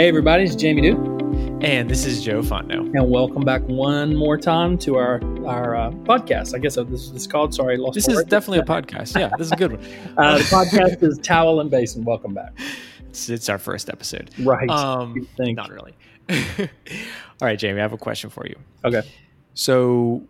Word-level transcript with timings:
Hey, 0.00 0.08
everybody, 0.08 0.44
it's 0.44 0.54
Jamie 0.54 0.80
Dew. 0.80 0.96
And 1.60 1.90
this 1.90 2.06
is 2.06 2.24
Joe 2.24 2.40
Fontenot. 2.40 2.98
And 2.98 3.10
welcome 3.10 3.42
back 3.42 3.60
one 3.64 4.16
more 4.16 4.38
time 4.38 4.78
to 4.78 4.96
our 4.96 5.20
our 5.46 5.76
uh, 5.76 5.90
podcast. 5.90 6.54
I 6.54 6.58
guess 6.58 6.76
this 6.76 7.10
is 7.10 7.26
called. 7.26 7.52
Sorry, 7.52 7.76
lost. 7.76 7.96
This 7.96 8.08
is 8.08 8.24
definitely 8.24 8.60
a 8.60 8.62
podcast. 8.62 9.14
Yeah, 9.14 9.28
this 9.36 9.48
is 9.48 9.52
a 9.52 9.56
good 9.56 9.72
one. 9.72 9.80
uh, 10.16 10.38
the 10.38 10.44
podcast 10.44 11.02
is 11.02 11.18
Towel 11.18 11.60
and 11.60 11.70
Basin. 11.70 12.02
Welcome 12.02 12.32
back. 12.32 12.58
It's, 13.10 13.28
it's 13.28 13.50
our 13.50 13.58
first 13.58 13.90
episode. 13.90 14.30
Right. 14.38 14.70
Um, 14.70 15.28
not 15.38 15.68
really. 15.68 15.94
All 16.30 16.66
right, 17.42 17.58
Jamie, 17.58 17.80
I 17.80 17.82
have 17.82 17.92
a 17.92 17.98
question 17.98 18.30
for 18.30 18.46
you. 18.46 18.56
Okay. 18.82 19.02
So 19.52 20.22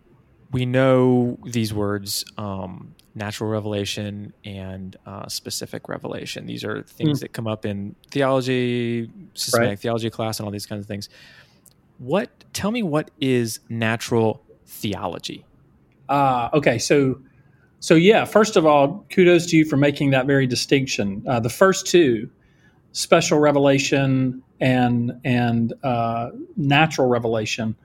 we 0.51 0.65
know 0.65 1.39
these 1.45 1.73
words 1.73 2.25
um, 2.37 2.93
natural 3.13 3.49
revelation 3.49 4.33
and 4.45 4.95
uh, 5.05 5.27
specific 5.27 5.89
revelation. 5.89 6.45
These 6.45 6.63
are 6.63 6.83
things 6.83 7.19
mm. 7.19 7.21
that 7.21 7.33
come 7.33 7.47
up 7.47 7.65
in 7.65 7.95
theology, 8.09 9.09
systematic 9.33 9.69
right. 9.69 9.79
theology 9.79 10.09
class, 10.09 10.39
and 10.39 10.45
all 10.45 10.51
these 10.51 10.65
kinds 10.65 10.81
of 10.81 10.87
things. 10.87 11.09
What? 11.97 12.29
Tell 12.53 12.71
me 12.71 12.83
what 12.83 13.11
is 13.19 13.59
natural 13.69 14.41
theology? 14.65 15.45
Uh, 16.09 16.49
okay, 16.53 16.77
so 16.77 17.19
so 17.79 17.95
yeah. 17.95 18.25
First 18.25 18.55
of 18.55 18.65
all, 18.65 19.05
kudos 19.09 19.47
to 19.47 19.57
you 19.57 19.65
for 19.65 19.77
making 19.77 20.11
that 20.11 20.25
very 20.25 20.47
distinction. 20.47 21.23
Uh, 21.27 21.39
the 21.39 21.49
first 21.49 21.87
two, 21.87 22.29
special 22.91 23.39
revelation 23.39 24.41
and 24.59 25.13
and 25.23 25.73
uh, 25.83 26.29
natural 26.55 27.07
revelation, 27.07 27.75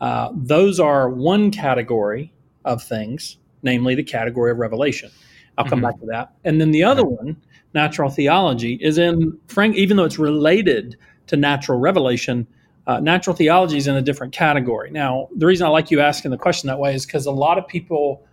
uh, 0.00 0.30
those 0.34 0.80
are 0.80 1.08
one 1.08 1.50
category 1.50 2.32
of 2.64 2.82
things 2.82 3.36
namely 3.62 3.94
the 3.94 4.02
category 4.02 4.50
of 4.50 4.58
revelation. 4.58 5.10
I'll 5.58 5.64
come 5.64 5.80
mm-hmm. 5.80 5.86
back 5.86 6.00
to 6.00 6.06
that. 6.06 6.32
And 6.44 6.60
then 6.60 6.70
the 6.70 6.84
other 6.84 7.04
one, 7.04 7.36
natural 7.74 8.10
theology, 8.10 8.78
is 8.80 8.98
in 8.98 9.38
Frank, 9.48 9.76
even 9.76 9.96
though 9.96 10.04
it's 10.04 10.18
related 10.18 10.96
to 11.26 11.36
natural 11.36 11.78
revelation, 11.78 12.46
uh, 12.86 13.00
natural 13.00 13.36
theology 13.36 13.76
is 13.76 13.86
in 13.86 13.94
a 13.94 14.02
different 14.02 14.32
category. 14.32 14.90
Now, 14.90 15.28
the 15.36 15.46
reason 15.46 15.66
I 15.66 15.70
like 15.70 15.90
you 15.90 16.00
asking 16.00 16.30
the 16.30 16.38
question 16.38 16.68
that 16.68 16.78
way 16.78 16.94
is 16.94 17.06
because 17.06 17.26
a 17.26 17.30
lot 17.30 17.58
of 17.58 17.68
people 17.68 18.26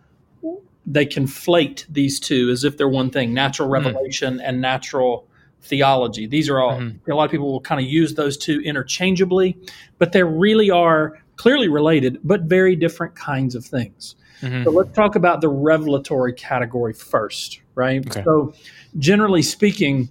they 0.90 1.06
conflate 1.06 1.86
these 1.90 2.18
two 2.18 2.50
as 2.50 2.64
if 2.64 2.78
they're 2.78 2.88
one 2.88 3.10
thing: 3.10 3.34
natural 3.34 3.68
mm-hmm. 3.68 3.86
revelation 3.86 4.38
mm. 4.38 4.42
and 4.44 4.62
natural 4.62 5.28
theology. 5.62 6.28
These 6.28 6.50
are 6.50 6.60
all 6.60 6.80
mm-hmm. 6.80 7.12
a 7.12 7.16
lot 7.16 7.26
of 7.26 7.32
people 7.32 7.52
will 7.52 7.62
kind 7.62 7.82
of 7.82 7.88
use 7.88 8.16
those 8.16 8.38
two 8.38 8.62
interchangeably, 8.62 9.58
but 9.98 10.14
they 10.14 10.24
really 10.24 10.72
are 10.72 11.20
clearly 11.36 11.68
related, 11.68 12.20
but 12.24 12.44
very 12.44 12.76
different 12.76 13.16
kinds 13.16 13.54
of 13.54 13.66
things. 13.66 14.16
Mm-hmm. 14.42 14.64
So 14.64 14.72
let's 14.72 14.94
talk 14.94 15.16
about 15.16 15.42
the 15.42 15.50
revelatory 15.50 16.34
category 16.34 16.94
first, 16.94 17.62
right? 17.76 18.06
Okay. 18.06 18.24
So, 18.24 18.54
generally 18.98 19.42
speaking, 19.42 20.10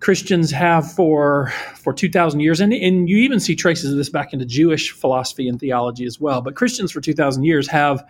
Christians 0.00 0.50
have 0.52 0.90
for 0.92 1.52
for 1.76 1.92
two 1.92 2.08
thousand 2.08 2.40
years, 2.40 2.60
and 2.60 2.72
and 2.72 3.08
you 3.08 3.18
even 3.18 3.40
see 3.40 3.56
traces 3.56 3.90
of 3.90 3.96
this 3.96 4.08
back 4.08 4.32
into 4.32 4.44
Jewish 4.44 4.92
philosophy 4.92 5.48
and 5.48 5.58
theology 5.58 6.04
as 6.04 6.20
well. 6.20 6.40
But 6.40 6.54
Christians 6.54 6.92
for 6.92 7.00
two 7.00 7.14
thousand 7.14 7.44
years 7.44 7.68
have 7.68 8.06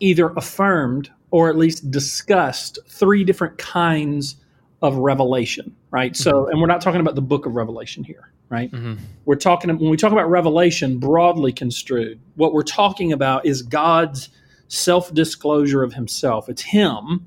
either 0.00 0.30
affirmed 0.30 1.10
or 1.30 1.48
at 1.48 1.56
least 1.56 1.90
discussed 1.90 2.78
three 2.88 3.24
different 3.24 3.58
kinds 3.58 4.36
of 4.82 4.96
revelation, 4.96 5.74
right? 5.90 6.12
Mm-hmm. 6.12 6.22
So, 6.22 6.48
and 6.48 6.60
we're 6.60 6.66
not 6.66 6.80
talking 6.80 7.00
about 7.00 7.14
the 7.14 7.22
book 7.22 7.46
of 7.46 7.54
Revelation 7.54 8.04
here, 8.04 8.30
right? 8.50 8.70
Mm-hmm. 8.70 8.94
We're 9.24 9.36
talking 9.36 9.70
when 9.78 9.90
we 9.90 9.96
talk 9.96 10.12
about 10.12 10.28
revelation 10.28 10.98
broadly 10.98 11.52
construed. 11.52 12.20
What 12.34 12.52
we're 12.52 12.62
talking 12.62 13.12
about 13.12 13.46
is 13.46 13.62
God's 13.62 14.28
self 14.68 15.12
disclosure 15.12 15.82
of 15.82 15.94
himself. 15.94 16.48
It's 16.48 16.62
him 16.62 17.26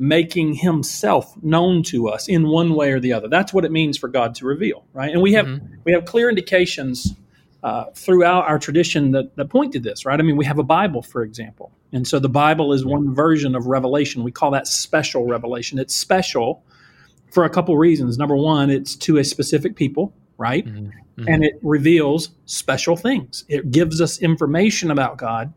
making 0.00 0.54
himself 0.54 1.36
known 1.42 1.82
to 1.82 2.08
us 2.08 2.26
in 2.26 2.48
one 2.48 2.74
way 2.74 2.90
or 2.90 2.98
the 2.98 3.12
other. 3.12 3.28
That's 3.28 3.52
what 3.52 3.66
it 3.66 3.70
means 3.70 3.98
for 3.98 4.08
God 4.08 4.34
to 4.36 4.46
reveal, 4.46 4.86
right? 4.94 5.12
And 5.12 5.20
we 5.20 5.34
have 5.34 5.46
mm-hmm. 5.46 5.74
we 5.84 5.92
have 5.92 6.06
clear 6.06 6.28
indications 6.28 7.14
uh, 7.62 7.84
throughout 7.94 8.46
our 8.46 8.58
tradition 8.58 9.10
that, 9.10 9.36
that 9.36 9.50
point 9.50 9.74
to 9.74 9.78
this, 9.78 10.06
right? 10.06 10.18
I 10.18 10.22
mean, 10.22 10.38
we 10.38 10.46
have 10.46 10.58
a 10.58 10.62
Bible, 10.62 11.02
for 11.02 11.22
example, 11.22 11.70
and 11.92 12.08
so 12.08 12.18
the 12.18 12.30
Bible 12.30 12.72
is 12.72 12.84
one 12.84 13.14
version 13.14 13.54
of 13.54 13.66
revelation. 13.66 14.24
We 14.24 14.32
call 14.32 14.50
that 14.52 14.66
special 14.66 15.26
revelation. 15.26 15.78
It's 15.78 15.94
special 15.94 16.64
for 17.30 17.44
a 17.44 17.50
couple 17.50 17.76
reasons. 17.76 18.16
Number 18.16 18.36
one, 18.36 18.70
it's 18.70 18.96
to 18.96 19.18
a 19.18 19.24
specific 19.24 19.76
people, 19.76 20.14
right? 20.38 20.66
Mm-hmm. 20.66 20.86
Mm-hmm. 20.86 21.28
And 21.28 21.44
it 21.44 21.58
reveals 21.62 22.30
special 22.46 22.96
things. 22.96 23.44
It 23.48 23.70
gives 23.70 24.00
us 24.00 24.18
information 24.18 24.90
about 24.90 25.18
God 25.18 25.52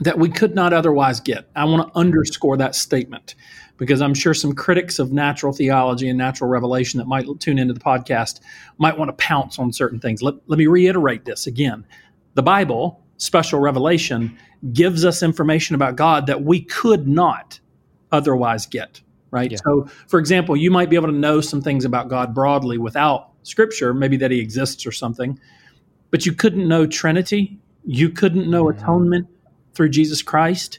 that 0.00 0.18
we 0.18 0.28
could 0.28 0.54
not 0.54 0.72
otherwise 0.72 1.20
get. 1.20 1.48
I 1.54 1.64
want 1.64 1.86
to 1.86 1.98
underscore 1.98 2.56
that 2.56 2.74
statement 2.74 3.34
because 3.76 4.02
I'm 4.02 4.14
sure 4.14 4.34
some 4.34 4.54
critics 4.54 4.98
of 4.98 5.12
natural 5.12 5.52
theology 5.52 6.08
and 6.08 6.18
natural 6.18 6.50
revelation 6.50 6.98
that 6.98 7.06
might 7.06 7.26
tune 7.40 7.58
into 7.58 7.72
the 7.72 7.80
podcast 7.80 8.40
might 8.78 8.98
want 8.98 9.08
to 9.08 9.14
pounce 9.14 9.58
on 9.58 9.72
certain 9.72 9.98
things. 9.98 10.22
Let, 10.22 10.34
let 10.46 10.58
me 10.58 10.66
reiterate 10.66 11.24
this 11.24 11.46
again. 11.46 11.86
The 12.34 12.42
Bible, 12.42 13.02
special 13.16 13.58
revelation, 13.58 14.36
gives 14.72 15.04
us 15.04 15.22
information 15.22 15.74
about 15.74 15.96
God 15.96 16.26
that 16.26 16.42
we 16.42 16.60
could 16.60 17.08
not 17.08 17.58
otherwise 18.12 18.66
get, 18.66 19.00
right? 19.30 19.50
Yeah. 19.50 19.58
So, 19.64 19.88
for 20.08 20.18
example, 20.20 20.56
you 20.56 20.70
might 20.70 20.90
be 20.90 20.96
able 20.96 21.08
to 21.08 21.14
know 21.14 21.40
some 21.40 21.62
things 21.62 21.84
about 21.84 22.08
God 22.08 22.34
broadly 22.34 22.76
without 22.76 23.30
scripture, 23.42 23.94
maybe 23.94 24.18
that 24.18 24.30
he 24.30 24.40
exists 24.40 24.86
or 24.86 24.92
something, 24.92 25.40
but 26.10 26.26
you 26.26 26.34
couldn't 26.34 26.68
know 26.68 26.86
Trinity, 26.86 27.58
you 27.86 28.10
couldn't 28.10 28.50
know 28.50 28.64
mm-hmm. 28.64 28.78
atonement 28.78 29.26
through 29.74 29.90
Jesus 29.90 30.22
Christ. 30.22 30.78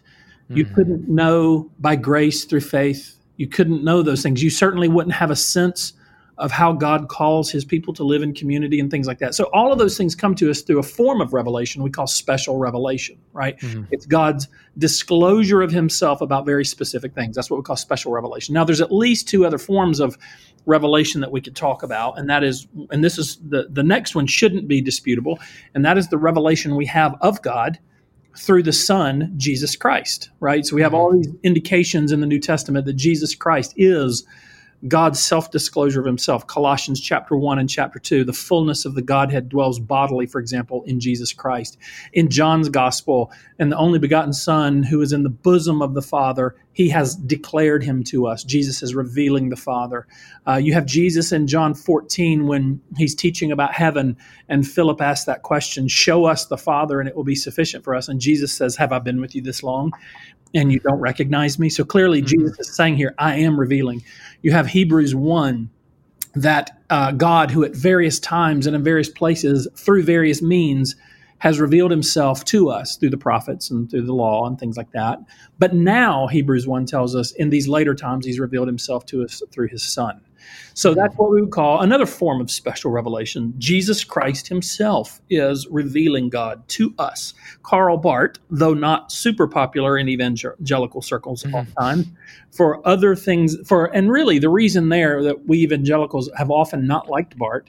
You 0.50 0.66
mm-hmm. 0.66 0.76
couldn't 0.76 1.10
know 1.10 1.70
by 1.80 1.96
grace 1.96 2.44
through 2.46 2.62
faith. 2.62 3.18
You 3.38 3.48
couldn't 3.48 3.84
know 3.84 4.02
those 4.02 4.22
things. 4.22 4.44
You 4.44 4.50
certainly 4.50 4.88
wouldn't 4.88 5.16
have 5.16 5.32
a 5.32 5.36
sense 5.36 5.94
of 6.42 6.52
how 6.52 6.74
God 6.74 7.08
calls 7.08 7.52
his 7.52 7.64
people 7.64 7.94
to 7.94 8.04
live 8.04 8.24
in 8.24 8.34
community 8.34 8.80
and 8.80 8.90
things 8.90 9.06
like 9.06 9.20
that. 9.20 9.36
So 9.36 9.44
all 9.54 9.72
of 9.72 9.78
those 9.78 9.96
things 9.96 10.16
come 10.16 10.34
to 10.36 10.50
us 10.50 10.62
through 10.62 10.80
a 10.80 10.84
form 10.84 11.22
of 11.22 11.34
revelation 11.34 11.84
we 11.84 11.92
call 11.92 12.08
special 12.08 12.58
revelation, 12.58 13.18
right? 13.32 13.60
Mm-hmm. 13.60 13.84
It's 13.92 14.08
God's 14.08 14.48
disclosure 14.80 15.62
of 15.62 15.72
himself 15.72 16.20
about 16.20 16.46
very 16.46 16.66
specific 16.66 17.14
things. 17.14 17.36
That's 17.36 17.52
what 17.52 17.58
we 17.58 17.64
call 17.64 17.76
special 17.76 18.12
revelation. 18.12 18.54
Now 18.54 18.64
there's 18.64 18.82
at 18.82 18.92
least 18.92 19.28
two 19.28 19.46
other 19.46 19.60
forms 19.60 20.00
of 20.00 20.18
revelation 20.66 21.22
that 21.22 21.32
we 21.32 21.42
could 21.42 21.56
talk 21.56 21.84
about 21.84 22.20
and 22.20 22.30
that 22.30 22.44
is 22.44 22.68
and 22.92 23.04
this 23.04 23.18
is 23.18 23.38
the 23.50 23.68
the 23.72 23.82
next 23.82 24.14
one 24.14 24.28
shouldn't 24.28 24.68
be 24.68 24.80
disputable 24.80 25.40
and 25.74 25.84
that 25.84 25.98
is 25.98 26.10
the 26.10 26.18
revelation 26.20 26.76
we 26.76 26.86
have 26.86 27.16
of 27.22 27.42
God 27.42 27.80
through 28.38 28.64
the 28.64 28.74
Son, 28.74 29.34
Jesus 29.38 29.76
Christ, 29.76 30.30
right? 30.40 30.66
So 30.66 30.76
we 30.76 30.82
have 30.82 30.92
mm-hmm. 30.92 31.02
all 31.02 31.14
these 31.14 31.30
indications 31.44 32.12
in 32.12 32.22
the 32.22 32.28
New 32.28 32.40
Testament 32.40 32.86
that 32.86 32.94
Jesus 32.94 33.36
Christ 33.36 33.74
is 33.78 34.26
God's 34.88 35.22
self 35.22 35.52
disclosure 35.52 36.00
of 36.00 36.06
himself. 36.06 36.48
Colossians 36.48 37.00
chapter 37.00 37.38
1 37.38 37.60
and 37.60 37.70
chapter 37.70 38.00
2, 38.00 38.24
the 38.24 38.34
fullness 38.34 38.86
of 38.86 38.96
the 38.96 39.02
Godhead 39.02 39.50
dwells 39.50 39.80
bodily, 39.80 40.26
for 40.26 40.40
example, 40.40 40.84
in 40.86 41.00
Jesus 41.00 41.34
Christ. 41.34 41.78
In 42.14 42.30
John's 42.30 42.70
gospel, 42.70 43.32
and 43.60 43.72
the 43.72 43.78
only 43.78 44.00
begotten 44.00 44.34
Son 44.34 44.84
who 44.84 45.02
is 45.02 45.14
in 45.14 45.24
the 45.24 45.30
bosom 45.30 45.82
of 45.82 45.94
the 45.94 46.02
Father, 46.02 46.56
he 46.74 46.90
has 46.90 47.16
declared 47.16 47.84
him 47.84 48.04
to 48.06 48.28
us. 48.28 48.44
Jesus 48.44 48.82
is 48.82 48.96
revealing 48.96 49.50
the 49.50 49.56
Father. 49.56 50.08
Uh, 50.48 50.56
you 50.56 50.74
have 50.74 50.86
Jesus 50.86 51.32
in 51.32 51.48
John 51.48 51.74
14 51.74 52.48
when 52.48 52.82
he's 52.98 53.14
teaching 53.14 53.52
about 53.52 53.74
heaven, 53.74 54.18
and 54.48 54.68
Philip 54.68 55.02
asks 55.02 55.26
that 55.26 55.44
question 55.44 55.88
Show 55.88 56.26
us 56.26 56.46
the 56.46 56.58
Father, 56.58 57.00
and 57.00 57.10
it 57.10 57.16
will 57.16 57.24
be 57.24 57.36
sufficient 57.36 57.84
for 57.84 57.94
us. 57.94 58.08
And 58.08 58.20
Jesus 58.20 58.54
says, 58.54 58.76
Have 58.78 58.92
I 58.92 59.00
been 59.00 59.22
with 59.22 59.36
you 59.36 59.42
this 59.42 59.64
long? 59.64 59.92
and 60.54 60.72
you 60.72 60.80
don't 60.80 61.00
recognize 61.00 61.58
me. 61.60 61.70
So 61.70 61.84
clearly, 61.84 62.20
mm-hmm. 62.22 62.42
Jesus 62.42 62.60
is 62.60 62.76
saying 62.76 62.98
here, 62.98 63.16
I 63.18 63.38
am 63.38 63.60
revealing. 63.60 64.04
You 64.42 64.52
have 64.52 64.68
Hebrews 64.68 65.16
1 65.16 65.70
that 66.36 66.82
uh, 66.90 67.12
God, 67.12 67.52
who 67.52 67.64
at 67.64 67.76
various 67.76 68.20
times 68.20 68.68
and 68.68 68.76
in 68.76 68.84
various 68.84 69.10
places, 69.10 69.68
through 69.76 70.04
various 70.04 70.42
means, 70.42 70.96
has 71.42 71.60
revealed 71.60 71.90
himself 71.90 72.46
to 72.46 72.70
us 72.70 72.96
through 72.96 73.10
the 73.10 73.18
prophets 73.18 73.72
and 73.72 73.90
through 73.90 74.04
the 74.04 74.14
law 74.14 74.46
and 74.46 74.60
things 74.60 74.78
like 74.78 74.92
that. 74.92 75.18
But 75.58 75.74
now, 75.74 76.28
Hebrews 76.28 76.68
1 76.68 76.86
tells 76.86 77.16
us, 77.16 77.32
in 77.32 77.50
these 77.50 77.68
later 77.68 77.96
times, 77.96 78.28
he's 78.28 78.40
revealed 78.40 78.68
himself 78.68 79.08
to 79.08 79.24
us 79.24 79.42
through 79.52 79.70
his 79.70 79.82
Son. 79.82 80.22
So 80.76 80.94
that's 80.94 81.16
what 81.16 81.32
we 81.32 81.42
would 81.42 81.50
call 81.50 81.82
another 81.82 82.06
form 82.06 82.42
of 82.42 82.52
special 82.52 82.92
revelation. 82.92 83.56
Jesus 83.58 84.04
Christ 84.04 84.50
himself 84.50 85.20
is 85.32 85.68
revealing 85.70 86.30
God 86.30 86.68
to 86.70 86.94
us. 87.00 87.34
Karl 87.64 87.98
Barth, 87.98 88.38
though 88.52 88.76
not 88.76 89.12
super 89.12 89.48
popular 89.48 89.98
in 89.98 90.10
evangelical 90.10 91.02
circles 91.02 91.42
mm-hmm. 91.42 91.56
all 91.56 91.64
the 91.64 91.72
time, 91.72 92.18
for 92.52 92.88
other 92.88 93.16
things, 93.16 93.58
for 93.68 93.86
and 93.86 94.12
really 94.12 94.38
the 94.38 94.50
reason 94.50 94.90
there 94.90 95.24
that 95.24 95.48
we 95.48 95.64
evangelicals 95.64 96.30
have 96.38 96.52
often 96.52 96.86
not 96.86 97.10
liked 97.10 97.36
Barth 97.36 97.66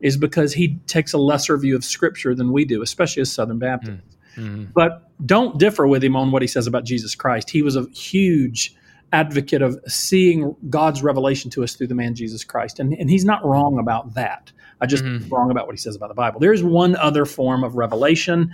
is 0.00 0.16
because 0.16 0.52
he 0.52 0.76
takes 0.86 1.12
a 1.12 1.18
lesser 1.18 1.56
view 1.56 1.74
of 1.76 1.84
Scripture 1.84 2.34
than 2.34 2.52
we 2.52 2.64
do, 2.64 2.82
especially 2.82 3.22
as 3.22 3.32
Southern 3.32 3.58
Baptists. 3.58 4.16
Mm-hmm. 4.36 4.66
But 4.74 5.10
don't 5.26 5.58
differ 5.58 5.86
with 5.86 6.02
him 6.02 6.14
on 6.14 6.30
what 6.30 6.42
he 6.42 6.48
says 6.48 6.66
about 6.66 6.84
Jesus 6.84 7.14
Christ. 7.14 7.50
He 7.50 7.62
was 7.62 7.76
a 7.76 7.86
huge 7.90 8.74
advocate 9.12 9.62
of 9.62 9.78
seeing 9.86 10.54
God's 10.68 11.02
revelation 11.02 11.50
to 11.52 11.64
us 11.64 11.74
through 11.74 11.86
the 11.88 11.94
man 11.94 12.14
Jesus 12.14 12.44
Christ. 12.44 12.78
And, 12.78 12.92
and 12.94 13.10
he's 13.10 13.24
not 13.24 13.44
wrong 13.44 13.78
about 13.78 14.14
that. 14.14 14.52
I 14.80 14.86
just 14.86 15.02
mm-hmm. 15.02 15.28
wrong 15.28 15.50
about 15.50 15.66
what 15.66 15.74
he 15.74 15.78
says 15.78 15.96
about 15.96 16.08
the 16.08 16.14
Bible. 16.14 16.38
There 16.38 16.52
is 16.52 16.62
one 16.62 16.94
other 16.96 17.24
form 17.24 17.64
of 17.64 17.74
revelation, 17.74 18.52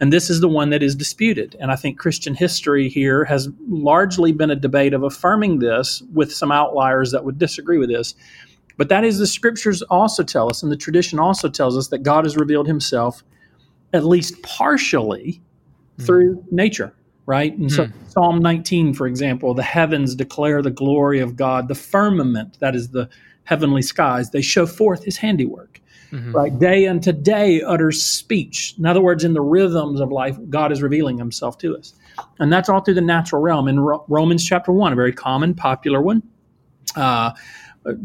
and 0.00 0.12
this 0.12 0.30
is 0.30 0.40
the 0.40 0.48
one 0.48 0.70
that 0.70 0.82
is 0.82 0.94
disputed. 0.94 1.56
And 1.58 1.72
I 1.72 1.76
think 1.76 1.98
Christian 1.98 2.34
history 2.34 2.88
here 2.88 3.24
has 3.24 3.48
largely 3.68 4.30
been 4.30 4.50
a 4.50 4.56
debate 4.56 4.94
of 4.94 5.02
affirming 5.02 5.58
this 5.58 6.02
with 6.12 6.32
some 6.32 6.52
outliers 6.52 7.10
that 7.10 7.24
would 7.24 7.38
disagree 7.38 7.78
with 7.78 7.88
this. 7.88 8.14
But 8.76 8.88
that 8.88 9.04
is 9.04 9.18
the 9.18 9.26
scriptures 9.26 9.82
also 9.82 10.22
tell 10.22 10.48
us, 10.48 10.62
and 10.62 10.70
the 10.70 10.76
tradition 10.76 11.18
also 11.18 11.48
tells 11.48 11.76
us 11.76 11.88
that 11.88 12.02
God 12.02 12.24
has 12.24 12.36
revealed 12.36 12.66
himself 12.66 13.22
at 13.92 14.04
least 14.04 14.42
partially 14.42 15.40
mm. 15.98 16.06
through 16.06 16.44
nature, 16.50 16.92
right? 17.26 17.56
And 17.56 17.70
mm. 17.70 17.76
so 17.76 17.88
Psalm 18.08 18.40
19, 18.40 18.94
for 18.94 19.06
example, 19.06 19.54
the 19.54 19.62
heavens 19.62 20.14
declare 20.14 20.60
the 20.60 20.70
glory 20.70 21.20
of 21.20 21.36
God, 21.36 21.68
the 21.68 21.74
firmament, 21.74 22.58
that 22.60 22.74
is 22.74 22.88
the 22.88 23.08
heavenly 23.44 23.82
skies, 23.82 24.30
they 24.30 24.42
show 24.42 24.66
forth 24.66 25.04
his 25.04 25.16
handiwork. 25.16 25.80
Mm-hmm. 26.12 26.30
Right, 26.30 26.56
day 26.60 26.86
unto 26.86 27.10
day 27.10 27.60
utters 27.60 28.00
speech. 28.00 28.76
In 28.78 28.86
other 28.86 29.00
words, 29.00 29.24
in 29.24 29.34
the 29.34 29.40
rhythms 29.40 29.98
of 29.98 30.12
life, 30.12 30.36
God 30.48 30.70
is 30.70 30.80
revealing 30.80 31.18
Himself 31.18 31.58
to 31.58 31.76
us, 31.76 31.92
and 32.38 32.52
that's 32.52 32.68
all 32.68 32.80
through 32.80 32.94
the 32.94 33.00
natural 33.00 33.42
realm. 33.42 33.66
In 33.66 33.80
Ro- 33.80 34.04
Romans 34.06 34.46
chapter 34.46 34.70
one, 34.70 34.92
a 34.92 34.96
very 34.96 35.12
common, 35.12 35.54
popular 35.54 36.00
one, 36.00 36.22
uh, 36.94 37.32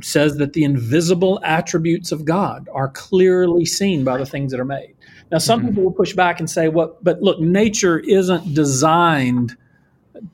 says 0.01 0.37
that 0.37 0.53
the 0.53 0.63
invisible 0.63 1.39
attributes 1.43 2.11
of 2.11 2.25
God 2.25 2.67
are 2.73 2.89
clearly 2.89 3.65
seen 3.65 4.03
by 4.03 4.17
the 4.17 4.25
things 4.25 4.51
that 4.51 4.59
are 4.59 4.65
made. 4.65 4.95
Now, 5.31 5.37
some 5.37 5.59
mm-hmm. 5.59 5.69
people 5.69 5.83
will 5.83 5.91
push 5.91 6.13
back 6.13 6.39
and 6.39 6.49
say, 6.49 6.67
"What?" 6.67 6.89
Well, 6.89 6.97
but 7.01 7.21
look, 7.21 7.39
nature 7.39 7.99
isn't 7.99 8.53
designed 8.53 9.55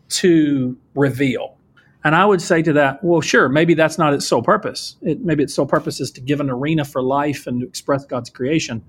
to 0.09 0.77
reveal. 0.95 1.57
And 2.03 2.15
I 2.15 2.23
would 2.23 2.41
say 2.41 2.61
to 2.61 2.73
that, 2.73 3.03
well, 3.03 3.19
sure, 3.19 3.49
maybe 3.49 3.73
that's 3.73 3.97
not 3.97 4.13
its 4.13 4.27
sole 4.27 4.43
purpose. 4.43 4.95
It, 5.01 5.21
maybe 5.21 5.43
its 5.43 5.55
sole 5.55 5.65
purpose 5.65 5.99
is 5.99 6.11
to 6.11 6.21
give 6.21 6.39
an 6.39 6.51
arena 6.51 6.85
for 6.85 7.01
life 7.01 7.47
and 7.47 7.61
to 7.61 7.67
express 7.67 8.05
God's 8.05 8.29
creation. 8.29 8.83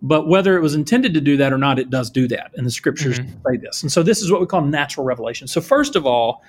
But 0.00 0.28
whether 0.28 0.56
it 0.56 0.62
was 0.62 0.74
intended 0.74 1.12
to 1.14 1.20
do 1.20 1.36
that 1.36 1.52
or 1.52 1.58
not, 1.58 1.78
it 1.78 1.90
does 1.90 2.08
do 2.08 2.26
that. 2.28 2.52
And 2.54 2.66
the 2.66 2.70
scriptures 2.70 3.18
mm-hmm. 3.18 3.38
say 3.46 3.56
this. 3.58 3.82
And 3.82 3.92
so 3.92 4.02
this 4.02 4.22
is 4.22 4.32
what 4.32 4.40
we 4.40 4.46
call 4.46 4.62
natural 4.62 5.04
revelation. 5.04 5.46
So, 5.46 5.60
first 5.60 5.94
of 5.94 6.06
all, 6.06 6.42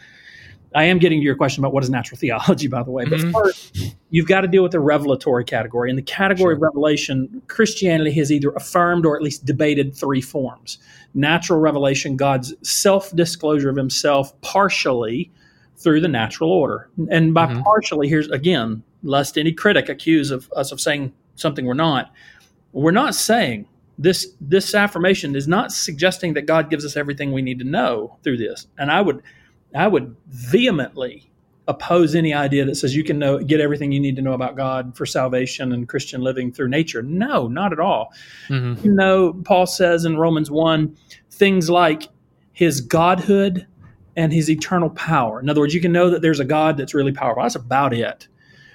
I 0.76 0.84
am 0.86 1.00
getting 1.00 1.20
to 1.20 1.24
your 1.24 1.36
question 1.36 1.64
about 1.64 1.74
what 1.74 1.84
is 1.84 1.90
natural 1.90 2.18
theology, 2.20 2.68
by 2.68 2.84
the 2.84 2.92
way. 2.92 3.06
But 3.06 3.20
mm-hmm. 3.20 3.32
first, 3.32 3.96
you've 4.10 4.28
got 4.28 4.42
to 4.42 4.48
deal 4.48 4.64
with 4.64 4.72
the 4.72 4.80
revelatory 4.80 5.44
category. 5.44 5.90
In 5.90 5.96
the 5.96 6.02
category 6.02 6.52
sure. 6.52 6.56
of 6.56 6.62
revelation, 6.62 7.42
Christianity 7.48 8.12
has 8.14 8.32
either 8.32 8.50
affirmed 8.52 9.06
or 9.06 9.16
at 9.16 9.24
least 9.24 9.46
debated 9.46 9.96
three 9.96 10.22
forms 10.22 10.80
natural 11.16 11.60
revelation, 11.60 12.16
God's 12.16 12.54
self 12.68 13.16
disclosure 13.16 13.70
of 13.70 13.76
himself 13.76 14.40
partially 14.42 15.32
through 15.78 16.02
the 16.02 16.08
natural 16.08 16.52
order. 16.52 16.90
And 17.10 17.34
by 17.34 17.48
mm-hmm. 17.48 17.62
partially, 17.62 18.08
here's 18.08 18.30
again, 18.30 18.84
lest 19.02 19.38
any 19.38 19.52
critic 19.52 19.90
accuse 19.90 20.30
of 20.30 20.52
us 20.56 20.72
of 20.72 20.80
saying 20.82 21.14
something 21.36 21.66
we're 21.66 21.74
not. 21.74 22.12
We're 22.74 22.92
not 22.92 23.16
saying 23.16 23.68
this 23.98 24.28
this 24.40 24.76
affirmation 24.76 25.36
is 25.36 25.48
not 25.48 25.72
suggesting 25.72 26.34
that 26.34 26.46
God 26.46 26.70
gives 26.70 26.86
us 26.86 26.96
everything 26.96 27.32
we 27.32 27.42
need 27.42 27.60
to 27.60 27.66
know 27.66 28.18
through 28.24 28.38
this. 28.38 28.68
And 28.78 28.92
I 28.92 29.02
would 29.02 29.24
I 29.76 29.88
would 29.88 30.16
vehemently 30.28 31.30
oppose 31.68 32.16
any 32.16 32.34
idea 32.34 32.66
that 32.66 32.76
says 32.76 32.96
you 32.96 33.04
can 33.04 33.20
know 33.20 33.38
get 33.38 33.62
everything 33.62 33.92
you 33.92 34.00
need 34.00 34.16
to 34.16 34.24
know 34.24 34.34
about 34.34 34.58
God 34.58 34.98
for 34.98 35.06
salvation 35.06 35.72
and 35.72 35.88
Christian 35.88 36.22
living 36.22 36.52
through 36.52 36.70
nature. 36.70 37.04
No, 37.04 37.48
not 37.48 37.72
at 37.72 37.80
all. 37.80 38.12
Mm-hmm. 38.48 38.84
You 38.86 38.92
know, 38.92 39.34
Paul 39.46 39.68
says 39.68 40.04
in 40.04 40.18
Romans 40.18 40.50
1 40.50 40.98
things 41.30 41.70
like 41.70 42.10
his 42.54 42.82
godhood 42.82 43.68
and 44.18 44.34
his 44.34 44.50
eternal 44.50 44.90
power. 44.90 45.40
In 45.40 45.48
other 45.48 45.62
words, 45.62 45.74
you 45.74 45.80
can 45.80 45.92
know 45.92 46.10
that 46.10 46.22
there's 46.22 46.42
a 46.42 46.46
God 46.46 46.76
that's 46.76 46.94
really 46.94 47.14
powerful. 47.14 47.44
That's 47.44 47.56
about 47.56 47.94
it. 47.94 48.28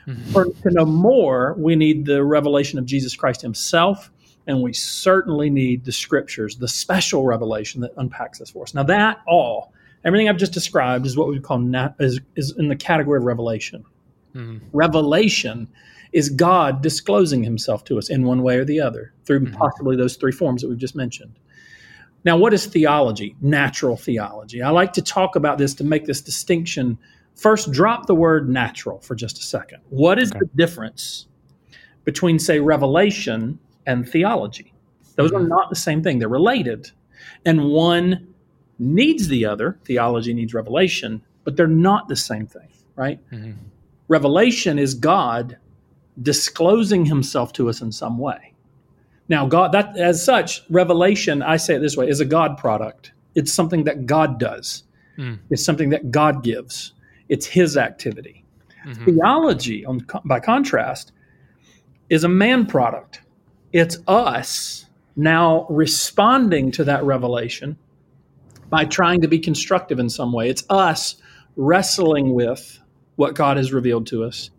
Mm-hmm. 0.06 0.32
For, 0.32 0.44
to 0.47 0.70
know 0.70 0.87
more, 0.87 1.55
we 1.58 1.76
need 1.76 2.06
the 2.06 2.25
revelation 2.25 2.79
of 2.79 2.87
Jesus 2.87 3.14
Christ 3.14 3.43
himself, 3.43 4.11
and 4.47 4.62
we 4.62 4.73
certainly 4.73 5.50
need 5.50 5.85
the 5.85 5.93
scriptures, 5.93 6.56
the 6.56 6.69
special 6.69 7.26
revelation 7.26 7.81
that 7.81 7.93
unpacks 7.97 8.38
this 8.38 8.50
for 8.50 8.62
us. 8.62 8.73
Now, 8.73 8.85
that 8.85 9.20
all 9.26 9.74
Everything 10.05 10.29
I've 10.29 10.37
just 10.37 10.53
described 10.53 11.06
is 11.06 11.17
what 11.17 11.29
we 11.29 11.41
call 11.41 11.59
nat- 11.59 11.95
is, 11.99 12.21
is 12.37 12.55
in 12.59 12.69
the 12.69 12.77
category 12.77 13.19
of 13.19 13.25
revelation. 13.25 13.85
Mm-hmm. 14.35 14.67
Revelation 14.73 15.69
is 16.12 16.29
God 16.29 16.83
disclosing 16.83 17.43
himself 17.43 17.85
to 17.85 17.99
us 17.99 18.09
in 18.09 18.25
one 18.25 18.43
way 18.43 18.56
or 18.56 18.65
the 18.65 18.81
other 18.81 19.12
through 19.25 19.41
mm-hmm. 19.41 19.55
possibly 19.55 19.97
those 19.97 20.17
three 20.17 20.33
forms 20.33 20.62
that 20.62 20.69
we've 20.69 20.79
just 20.79 20.95
mentioned. 20.95 21.39
Now, 22.25 22.37
what 22.37 22.55
is 22.55 22.67
theology? 22.67 23.37
Natural 23.41 23.97
theology. 23.97 24.62
I 24.62 24.71
like 24.71 24.93
to 24.95 25.03
talk 25.03 25.37
about 25.37 25.59
this 25.59 25.75
to 25.75 25.85
make 25.85 26.07
this 26.07 26.21
distinction. 26.21 26.99
First, 27.35 27.71
drop 27.73 28.07
the 28.07 28.15
word 28.15 28.49
natural 28.49 29.00
for 29.00 29.15
just 29.15 29.39
a 29.39 29.43
second. 29.43 29.81
What 29.91 30.19
is 30.19 30.31
okay. 30.31 30.41
the 30.41 30.49
difference 30.57 31.27
between, 32.05 32.39
say, 32.39 32.61
revelation 32.61 33.59
and 33.87 34.09
theology? 34.09 34.73
Those 35.17 35.33
mm-hmm. 35.33 35.45
are 35.45 35.49
not 35.49 35.69
the 35.69 35.77
same 35.77 36.03
thing, 36.03 36.19
they're 36.19 36.29
related. 36.29 36.91
And 37.45 37.67
one 37.67 38.34
needs 38.79 39.29
the 39.29 39.44
other. 39.44 39.79
Theology 39.85 40.35
needs 40.35 40.55
revelation, 40.55 41.23
but 41.44 41.56
they're 41.56 41.67
not 41.67 42.09
the 42.09 42.17
same 42.17 42.47
thing, 42.47 42.69
right? 42.97 43.19
Mm-hmm. 43.31 43.53
Revelation 44.09 44.79
is 44.79 44.94
God 44.94 45.59
disclosing 46.23 47.05
himself 47.05 47.53
to 47.55 47.69
us 47.69 47.81
in 47.81 47.91
some 47.91 48.19
way. 48.19 48.53
Now, 49.29 49.47
God, 49.47 49.73
that 49.73 49.97
as 49.97 50.23
such, 50.23 50.62
revelation, 50.71 51.43
I 51.43 51.56
say 51.56 51.76
it 51.76 51.79
this 51.81 51.97
way, 51.97 52.09
is 52.09 52.21
a 52.21 52.25
God 52.25 52.59
product. 52.59 53.12
It's 53.35 53.53
something 53.53 53.85
that 53.85 54.06
God 54.06 54.38
does. 54.38 54.85
Mm. 55.19 55.38
It's 55.50 55.65
something 55.65 55.91
that 55.91 56.11
God 56.11 56.44
gives. 56.44 56.93
It's 57.29 57.47
His 57.47 57.76
activity. 57.76 58.44
Mm-hmm. 58.87 59.05
Theology, 59.06 59.87
on, 59.87 60.06
by 60.25 60.41
contrast, 60.41 61.12
is 62.11 62.25
a 62.25 62.29
man 62.29 62.67
product. 62.67 63.23
It's 63.73 63.99
us 64.06 64.87
now 65.17 65.67
responding 65.71 66.71
to 66.73 66.85
that 66.85 67.03
revelation 67.05 67.79
by 68.75 68.85
trying 68.85 69.21
to 69.21 69.29
be 69.29 69.38
constructive 69.38 70.00
in 70.00 70.11
some 70.11 70.32
way. 70.32 70.50
It's 70.50 70.65
us 70.69 71.15
wrestling 71.55 72.35
with 72.35 72.81
what 73.15 73.37
God 73.37 73.56
has 73.56 73.73
revealed 73.73 74.09
to 74.09 74.25
us 74.25 74.50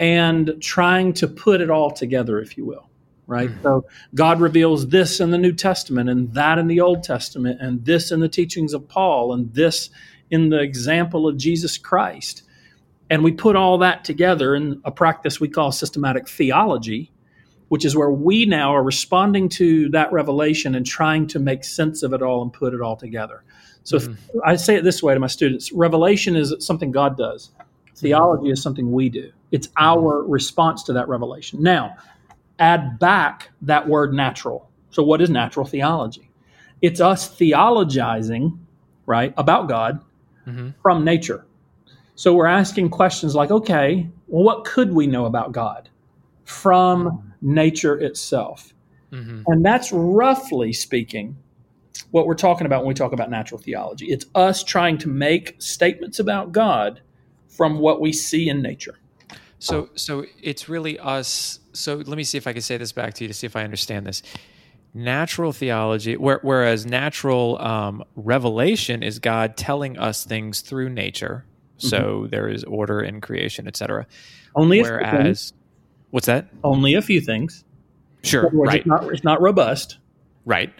and 0.00 0.56
trying 0.60 1.12
to 1.12 1.28
put 1.28 1.60
it 1.60 1.70
all 1.70 1.92
together, 1.92 2.40
if 2.40 2.56
you 2.56 2.64
will. 2.64 2.90
Right? 3.28 3.50
Mm-hmm. 3.50 3.62
So 3.62 3.86
God 4.12 4.40
reveals 4.40 4.88
this 4.88 5.20
in 5.20 5.30
the 5.30 5.38
New 5.38 5.52
Testament 5.52 6.10
and 6.10 6.34
that 6.34 6.58
in 6.58 6.66
the 6.66 6.80
Old 6.80 7.04
Testament 7.04 7.60
and 7.60 7.84
this 7.84 8.10
in 8.10 8.18
the 8.18 8.28
teachings 8.28 8.74
of 8.74 8.88
Paul 8.88 9.32
and 9.32 9.54
this 9.54 9.88
in 10.32 10.48
the 10.48 10.58
example 10.58 11.28
of 11.28 11.36
Jesus 11.36 11.78
Christ. 11.78 12.42
And 13.08 13.22
we 13.22 13.30
put 13.30 13.54
all 13.54 13.78
that 13.78 14.04
together 14.04 14.56
in 14.56 14.80
a 14.84 14.90
practice 14.90 15.38
we 15.38 15.48
call 15.48 15.70
systematic 15.70 16.28
theology, 16.28 17.12
which 17.68 17.84
is 17.84 17.96
where 17.96 18.10
we 18.10 18.44
now 18.46 18.74
are 18.74 18.82
responding 18.82 19.48
to 19.48 19.88
that 19.90 20.12
revelation 20.12 20.74
and 20.74 20.86
trying 20.86 21.26
to 21.28 21.38
make 21.38 21.64
sense 21.64 22.02
of 22.02 22.12
it 22.12 22.22
all 22.22 22.42
and 22.42 22.52
put 22.52 22.74
it 22.74 22.80
all 22.80 22.96
together. 22.96 23.42
So 23.84 23.98
mm-hmm. 23.98 24.38
I 24.44 24.56
say 24.56 24.76
it 24.76 24.84
this 24.84 25.02
way 25.02 25.14
to 25.14 25.20
my 25.20 25.26
students 25.26 25.72
revelation 25.72 26.36
is 26.36 26.54
something 26.60 26.90
God 26.90 27.16
does, 27.16 27.50
theology 27.96 28.50
is 28.50 28.62
something 28.62 28.92
we 28.92 29.08
do. 29.08 29.30
It's 29.52 29.68
mm-hmm. 29.68 29.84
our 29.84 30.22
response 30.22 30.82
to 30.84 30.92
that 30.94 31.08
revelation. 31.08 31.62
Now, 31.62 31.96
add 32.58 32.98
back 32.98 33.50
that 33.62 33.88
word 33.88 34.14
natural. 34.14 34.68
So, 34.90 35.02
what 35.02 35.20
is 35.20 35.30
natural 35.30 35.66
theology? 35.66 36.30
It's 36.82 37.00
us 37.00 37.28
theologizing, 37.28 38.58
right, 39.06 39.34
about 39.36 39.68
God 39.68 40.00
mm-hmm. 40.46 40.70
from 40.82 41.04
nature. 41.04 41.44
So, 42.14 42.34
we're 42.34 42.46
asking 42.46 42.90
questions 42.90 43.34
like, 43.34 43.50
okay, 43.50 44.08
well, 44.28 44.44
what 44.44 44.64
could 44.64 44.92
we 44.92 45.06
know 45.06 45.26
about 45.26 45.52
God 45.52 45.88
from 46.44 47.33
nature 47.44 47.96
itself. 47.96 48.74
Mm-hmm. 49.12 49.42
And 49.46 49.64
that's 49.64 49.92
roughly 49.92 50.72
speaking 50.72 51.36
what 52.10 52.26
we're 52.26 52.34
talking 52.34 52.66
about 52.66 52.80
when 52.80 52.88
we 52.88 52.94
talk 52.94 53.12
about 53.12 53.30
natural 53.30 53.60
theology. 53.60 54.06
It's 54.06 54.26
us 54.34 54.64
trying 54.64 54.98
to 54.98 55.08
make 55.08 55.54
statements 55.58 56.18
about 56.18 56.50
God 56.50 57.00
from 57.48 57.78
what 57.78 58.00
we 58.00 58.12
see 58.12 58.48
in 58.48 58.62
nature. 58.62 58.98
So, 59.60 59.88
so 59.94 60.24
it's 60.42 60.68
really 60.68 60.98
us. 60.98 61.60
So, 61.72 61.96
let 61.96 62.16
me 62.16 62.24
see 62.24 62.36
if 62.36 62.46
I 62.46 62.52
can 62.52 62.60
say 62.60 62.76
this 62.76 62.92
back 62.92 63.14
to 63.14 63.24
you 63.24 63.28
to 63.28 63.34
see 63.34 63.46
if 63.46 63.56
I 63.56 63.64
understand 63.64 64.06
this. 64.06 64.22
Natural 64.92 65.52
theology, 65.52 66.16
where, 66.16 66.38
whereas 66.42 66.86
natural 66.86 67.58
um, 67.60 68.04
revelation 68.14 69.02
is 69.02 69.18
God 69.18 69.56
telling 69.56 69.98
us 69.98 70.24
things 70.24 70.60
through 70.60 70.90
nature. 70.90 71.46
So 71.78 71.98
mm-hmm. 71.98 72.28
there 72.28 72.48
is 72.48 72.62
order 72.64 73.00
in 73.00 73.20
creation, 73.20 73.66
etc. 73.66 74.06
Only 74.54 74.82
whereas 74.82 75.52
What's 76.14 76.26
that? 76.26 76.46
Only 76.62 76.94
a 76.94 77.02
few 77.02 77.20
things. 77.20 77.64
Sure. 78.22 78.48
Right. 78.52 78.76
It's 78.76 78.86
not, 78.86 79.12
it's 79.12 79.24
not 79.24 79.42
robust. 79.42 79.98
Right. 80.44 80.72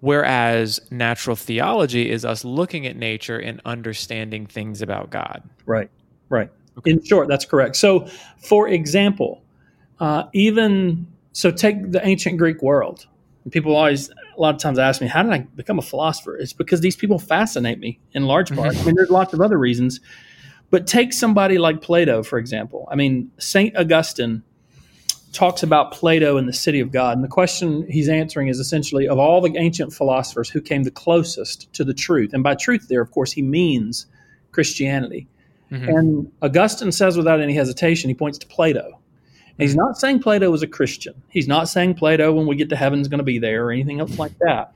Whereas 0.00 0.80
natural 0.90 1.36
theology 1.36 2.10
is 2.10 2.24
us 2.24 2.46
looking 2.46 2.86
at 2.86 2.96
nature 2.96 3.38
and 3.38 3.60
understanding 3.66 4.46
things 4.46 4.80
about 4.80 5.10
God. 5.10 5.42
Right. 5.66 5.90
Right. 6.30 6.50
Okay. 6.78 6.92
In 6.92 7.04
short, 7.04 7.28
that's 7.28 7.44
correct. 7.44 7.76
So, 7.76 8.06
for 8.42 8.68
example, 8.68 9.42
uh, 10.00 10.22
even 10.32 11.06
so, 11.32 11.50
take 11.50 11.92
the 11.92 12.00
ancient 12.06 12.38
Greek 12.38 12.62
world. 12.62 13.06
People 13.50 13.76
always, 13.76 14.08
a 14.08 14.40
lot 14.40 14.54
of 14.54 14.62
times, 14.62 14.78
ask 14.78 15.02
me, 15.02 15.08
"How 15.08 15.22
did 15.24 15.32
I 15.32 15.40
become 15.56 15.78
a 15.78 15.82
philosopher?" 15.82 16.38
It's 16.38 16.54
because 16.54 16.80
these 16.80 16.96
people 16.96 17.18
fascinate 17.18 17.80
me 17.80 17.98
in 18.12 18.24
large 18.24 18.54
part. 18.54 18.74
I 18.74 18.84
mean, 18.84 18.94
there's 18.94 19.10
lots 19.10 19.34
of 19.34 19.42
other 19.42 19.58
reasons, 19.58 20.00
but 20.70 20.86
take 20.86 21.12
somebody 21.12 21.58
like 21.58 21.80
Plato, 21.80 22.22
for 22.22 22.38
example. 22.38 22.88
I 22.90 22.94
mean, 22.94 23.30
St. 23.38 23.76
Augustine 23.76 24.42
talks 25.32 25.62
about 25.62 25.92
Plato 25.92 26.36
and 26.36 26.48
the 26.48 26.52
city 26.52 26.80
of 26.80 26.90
God. 26.90 27.16
And 27.16 27.24
the 27.24 27.28
question 27.28 27.86
he's 27.88 28.08
answering 28.08 28.48
is 28.48 28.58
essentially 28.58 29.06
of 29.06 29.18
all 29.18 29.40
the 29.40 29.56
ancient 29.56 29.92
philosophers, 29.92 30.48
who 30.48 30.60
came 30.60 30.84
the 30.84 30.90
closest 30.90 31.72
to 31.74 31.84
the 31.84 31.94
truth? 31.94 32.32
And 32.32 32.42
by 32.42 32.54
truth, 32.54 32.88
there, 32.88 33.00
of 33.00 33.10
course, 33.10 33.32
he 33.32 33.42
means 33.42 34.06
Christianity. 34.52 35.26
Mm-hmm. 35.70 35.88
And 35.88 36.32
Augustine 36.42 36.92
says 36.92 37.16
without 37.16 37.40
any 37.40 37.54
hesitation, 37.54 38.08
he 38.08 38.14
points 38.14 38.38
to 38.38 38.46
Plato. 38.46 38.98
And 39.58 39.68
he's 39.68 39.76
not 39.76 39.98
saying 39.98 40.20
Plato 40.20 40.50
was 40.50 40.62
a 40.62 40.66
Christian. 40.66 41.20
He's 41.28 41.48
not 41.48 41.68
saying 41.68 41.94
Plato, 41.94 42.32
when 42.32 42.46
we 42.46 42.56
get 42.56 42.68
to 42.70 42.76
heaven, 42.76 43.00
is 43.00 43.08
going 43.08 43.18
to 43.18 43.24
be 43.24 43.38
there 43.38 43.66
or 43.66 43.72
anything 43.72 44.00
else 44.00 44.18
like 44.18 44.38
that. 44.38 44.72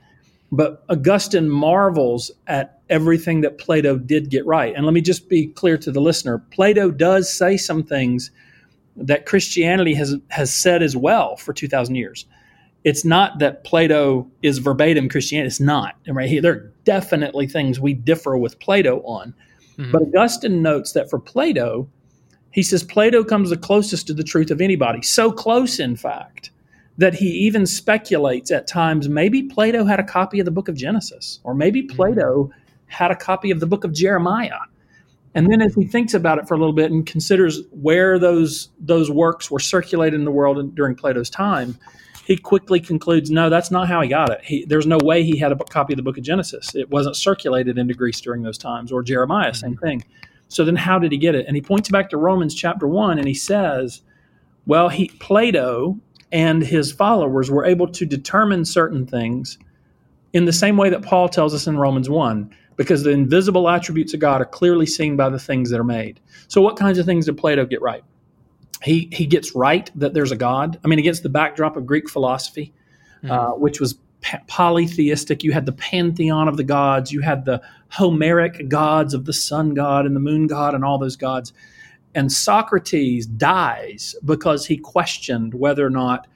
But 0.55 0.83
Augustine 0.87 1.49
marvels 1.49 2.29
at 2.45 2.79
everything 2.87 3.41
that 3.41 3.57
Plato 3.57 3.97
did 3.97 4.29
get 4.29 4.45
right. 4.45 4.71
And 4.75 4.85
let 4.85 4.93
me 4.93 5.01
just 5.01 5.27
be 5.27 5.47
clear 5.47 5.79
to 5.79 5.91
the 5.91 5.99
listener 5.99 6.37
Plato 6.51 6.91
does 6.91 7.33
say 7.33 7.57
some 7.57 7.81
things 7.81 8.29
that 8.95 9.25
Christianity 9.25 9.95
has, 9.95 10.15
has 10.29 10.53
said 10.53 10.83
as 10.83 10.95
well 10.95 11.37
for 11.37 11.53
2,000 11.53 11.95
years. 11.95 12.27
It's 12.83 13.03
not 13.03 13.39
that 13.39 13.63
Plato 13.63 14.29
is 14.43 14.59
verbatim 14.59 15.09
Christianity. 15.09 15.47
It's 15.47 15.59
not. 15.59 15.95
Right? 16.07 16.39
There 16.39 16.53
are 16.53 16.73
definitely 16.83 17.47
things 17.47 17.79
we 17.79 17.95
differ 17.95 18.37
with 18.37 18.59
Plato 18.59 19.01
on. 19.05 19.33
Mm-hmm. 19.79 19.91
But 19.91 20.03
Augustine 20.03 20.61
notes 20.61 20.91
that 20.91 21.09
for 21.09 21.17
Plato, 21.17 21.89
he 22.51 22.61
says 22.61 22.83
Plato 22.83 23.23
comes 23.23 23.49
the 23.49 23.57
closest 23.57 24.05
to 24.05 24.13
the 24.13 24.23
truth 24.23 24.51
of 24.51 24.61
anybody. 24.61 25.01
So 25.01 25.31
close, 25.31 25.79
in 25.79 25.95
fact, 25.95 26.51
that 26.97 27.13
he 27.15 27.27
even 27.27 27.65
speculates 27.65 28.51
at 28.51 28.67
times 28.67 29.09
maybe 29.09 29.43
Plato 29.43 29.83
had 29.83 29.99
a 29.99 30.03
copy 30.03 30.39
of 30.39 30.45
the 30.45 30.51
book 30.51 30.67
of 30.67 30.75
Genesis, 30.75 31.39
or 31.43 31.53
maybe 31.53 31.83
mm-hmm. 31.83 31.95
Plato 31.95 32.51
had 32.87 33.11
a 33.11 33.15
copy 33.15 33.51
of 33.51 33.59
the 33.59 33.65
book 33.65 33.83
of 33.83 33.93
Jeremiah. 33.93 34.59
And 35.35 35.51
then 35.51 35.61
as 35.61 35.73
he 35.73 35.85
thinks 35.85 36.13
about 36.13 36.37
it 36.37 36.47
for 36.47 36.53
a 36.53 36.57
little 36.57 36.73
bit 36.73 36.91
and 36.91 37.05
considers 37.05 37.61
where 37.71 38.19
those 38.19 38.69
those 38.79 39.09
works 39.09 39.49
were 39.49 39.59
circulated 39.59 40.19
in 40.19 40.25
the 40.25 40.31
world 40.31 40.75
during 40.75 40.95
Plato's 40.95 41.29
time, 41.29 41.75
he 42.25 42.37
quickly 42.37 42.79
concludes, 42.79 43.31
no, 43.31 43.49
that's 43.49 43.71
not 43.71 43.87
how 43.87 44.01
he 44.01 44.07
got 44.07 44.29
it. 44.29 44.41
He, 44.43 44.63
there's 44.65 44.85
no 44.85 44.99
way 45.03 45.23
he 45.23 45.37
had 45.37 45.51
a 45.51 45.55
copy 45.55 45.93
of 45.93 45.97
the 45.97 46.03
book 46.03 46.17
of 46.17 46.23
Genesis. 46.23 46.75
It 46.75 46.89
wasn't 46.91 47.15
circulated 47.15 47.79
into 47.79 47.95
Greece 47.95 48.21
during 48.21 48.43
those 48.43 48.59
times, 48.59 48.91
or 48.91 49.01
Jeremiah, 49.01 49.49
mm-hmm. 49.49 49.55
same 49.55 49.77
thing. 49.77 50.03
So 50.47 50.63
then 50.63 50.75
how 50.75 50.99
did 50.99 51.11
he 51.11 51.17
get 51.17 51.33
it? 51.33 51.47
And 51.47 51.55
he 51.55 51.61
points 51.61 51.89
back 51.89 52.11
to 52.11 52.17
Romans 52.17 52.53
chapter 52.53 52.87
1 52.87 53.17
and 53.17 53.27
he 53.27 53.33
says, 53.33 54.01
well, 54.67 54.87
he 54.87 55.09
Plato 55.19 55.97
and 56.33 56.63
his 56.63 56.91
followers 56.91 57.49
were 57.49 57.63
able 57.63 57.87
to 57.87 58.05
determine 58.05 58.65
certain 58.65 59.05
things 59.05 59.57
in 60.33 60.45
the 60.45 60.51
same 60.51 60.75
way 60.75 60.89
that 60.89 61.03
Paul 61.03 61.29
tells 61.29 61.53
us 61.53 61.67
in 61.67 61.77
Romans 61.77 62.09
1, 62.09 62.53
because 62.75 63.03
the 63.03 63.11
invisible 63.11 63.69
attributes 63.69 64.15
of 64.15 64.19
God 64.19 64.41
are 64.41 64.45
clearly 64.45 64.87
seen 64.87 65.15
by 65.15 65.29
the 65.29 65.37
things 65.37 65.69
that 65.69 65.79
are 65.79 65.85
made. 65.85 66.19
So, 66.47 66.59
what 66.59 66.75
kinds 66.75 66.97
of 66.97 67.05
things 67.05 67.27
did 67.27 67.37
Plato 67.37 67.65
get 67.65 67.81
right? 67.81 68.03
He, 68.83 69.07
he 69.13 69.27
gets 69.27 69.55
right 69.55 69.89
that 69.95 70.13
there's 70.13 70.31
a 70.31 70.35
God. 70.35 70.79
I 70.83 70.87
mean, 70.87 70.99
against 70.99 71.23
the 71.23 71.29
backdrop 71.29 71.77
of 71.77 71.85
Greek 71.85 72.09
philosophy, 72.09 72.73
mm-hmm. 73.23 73.31
uh, 73.31 73.51
which 73.51 73.79
was 73.79 73.95
polytheistic. 74.47 75.43
You 75.43 75.51
had 75.51 75.65
the 75.65 75.71
pantheon 75.71 76.47
of 76.47 76.57
the 76.57 76.63
gods, 76.63 77.11
you 77.11 77.21
had 77.21 77.45
the 77.45 77.61
Homeric 77.89 78.69
gods 78.69 79.13
of 79.13 79.25
the 79.25 79.33
sun 79.33 79.75
god 79.75 80.07
and 80.07 80.15
the 80.15 80.19
moon 80.19 80.47
god, 80.47 80.73
and 80.73 80.83
all 80.83 80.97
those 80.97 81.15
gods. 81.15 81.53
And 82.15 82.31
Socrates 82.31 83.25
dies 83.25 84.15
because 84.23 84.65
he 84.65 84.77
questioned 84.77 85.53
whether 85.53 85.85
or 85.85 85.89
not 85.89 86.27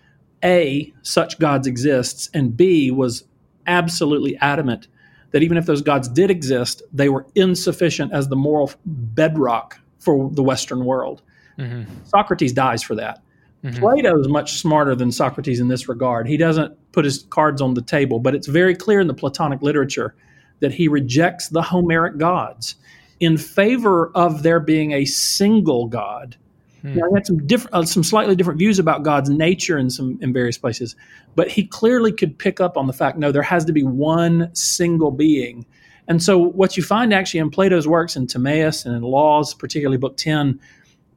A, 0.44 0.94
such 1.04 1.40
gods 1.40 1.68
exists, 1.68 2.30
and 2.34 2.56
B, 2.56 2.92
was 2.92 3.26
absolutely 3.68 4.38
adamant 4.38 4.88
that 5.32 5.44
even 5.44 5.58
if 5.58 5.66
those 5.66 5.82
gods 5.82 6.08
did 6.08 6.32
exist, 6.32 6.82
they 6.92 7.10
were 7.10 7.26
insufficient 7.36 8.14
as 8.14 8.28
the 8.28 8.36
moral 8.36 8.72
bedrock 8.86 9.80
for 10.00 10.30
the 10.32 10.44
Western 10.44 10.86
world. 10.86 11.22
Mm-hmm. 11.60 11.84
Socrates 12.06 12.54
dies 12.54 12.82
for 12.82 12.96
that. 12.96 13.22
Mm-hmm. 13.64 13.80
Plato 13.80 14.20
is 14.20 14.28
much 14.28 14.60
smarter 14.60 14.96
than 14.96 15.12
Socrates 15.12 15.60
in 15.60 15.68
this 15.68 15.90
regard. 15.90 16.28
He 16.28 16.38
doesn't 16.38 16.76
put 16.92 17.04
his 17.06 17.24
cards 17.30 17.62
on 17.62 17.74
the 17.74 17.82
table, 17.82 18.20
but 18.20 18.36
it's 18.36 18.48
very 18.48 18.76
clear 18.76 19.00
in 19.00 19.08
the 19.08 19.14
Platonic 19.14 19.62
literature 19.62 20.16
that 20.60 20.72
he 20.72 20.88
rejects 20.88 21.50
the 21.50 21.62
Homeric 21.62 22.18
gods 22.18 22.76
in 23.20 23.38
favor 23.38 24.12
of 24.16 24.44
there 24.44 24.60
being 24.60 24.92
a 24.92 25.06
single 25.06 25.88
God. 25.88 26.36
Hmm. 26.82 26.96
Now, 26.96 27.10
he 27.10 27.16
had 27.16 27.26
some 27.26 27.46
different, 27.48 27.74
uh, 27.74 27.86
some 27.86 28.04
slightly 28.04 28.36
different 28.36 28.60
views 28.60 28.80
about 28.80 29.04
God's 29.04 29.30
nature 29.30 29.78
in 29.78 29.90
some 29.90 30.18
in 30.22 30.34
various 30.34 30.58
places, 30.58 30.96
but 31.36 31.50
he 31.50 31.66
clearly 31.66 32.12
could 32.12 32.38
pick 32.38 32.60
up 32.60 32.78
on 32.78 32.88
the 32.88 32.94
fact 32.94 33.18
no, 33.18 33.32
there 33.32 33.42
has 33.42 33.66
to 33.66 33.74
be 33.74 33.84
one 33.84 34.54
single 34.54 35.12
being. 35.12 35.66
And 36.08 36.24
so, 36.24 36.38
what 36.38 36.78
you 36.78 36.84
find 36.84 37.14
actually 37.14 37.42
in 37.42 37.50
Plato's 37.50 37.88
works 37.88 38.16
in 38.16 38.28
Timaeus 38.28 38.86
and 38.86 38.96
in 38.96 39.02
Laws, 39.02 39.54
particularly 39.54 39.98
Book 39.98 40.18
Ten, 40.18 40.60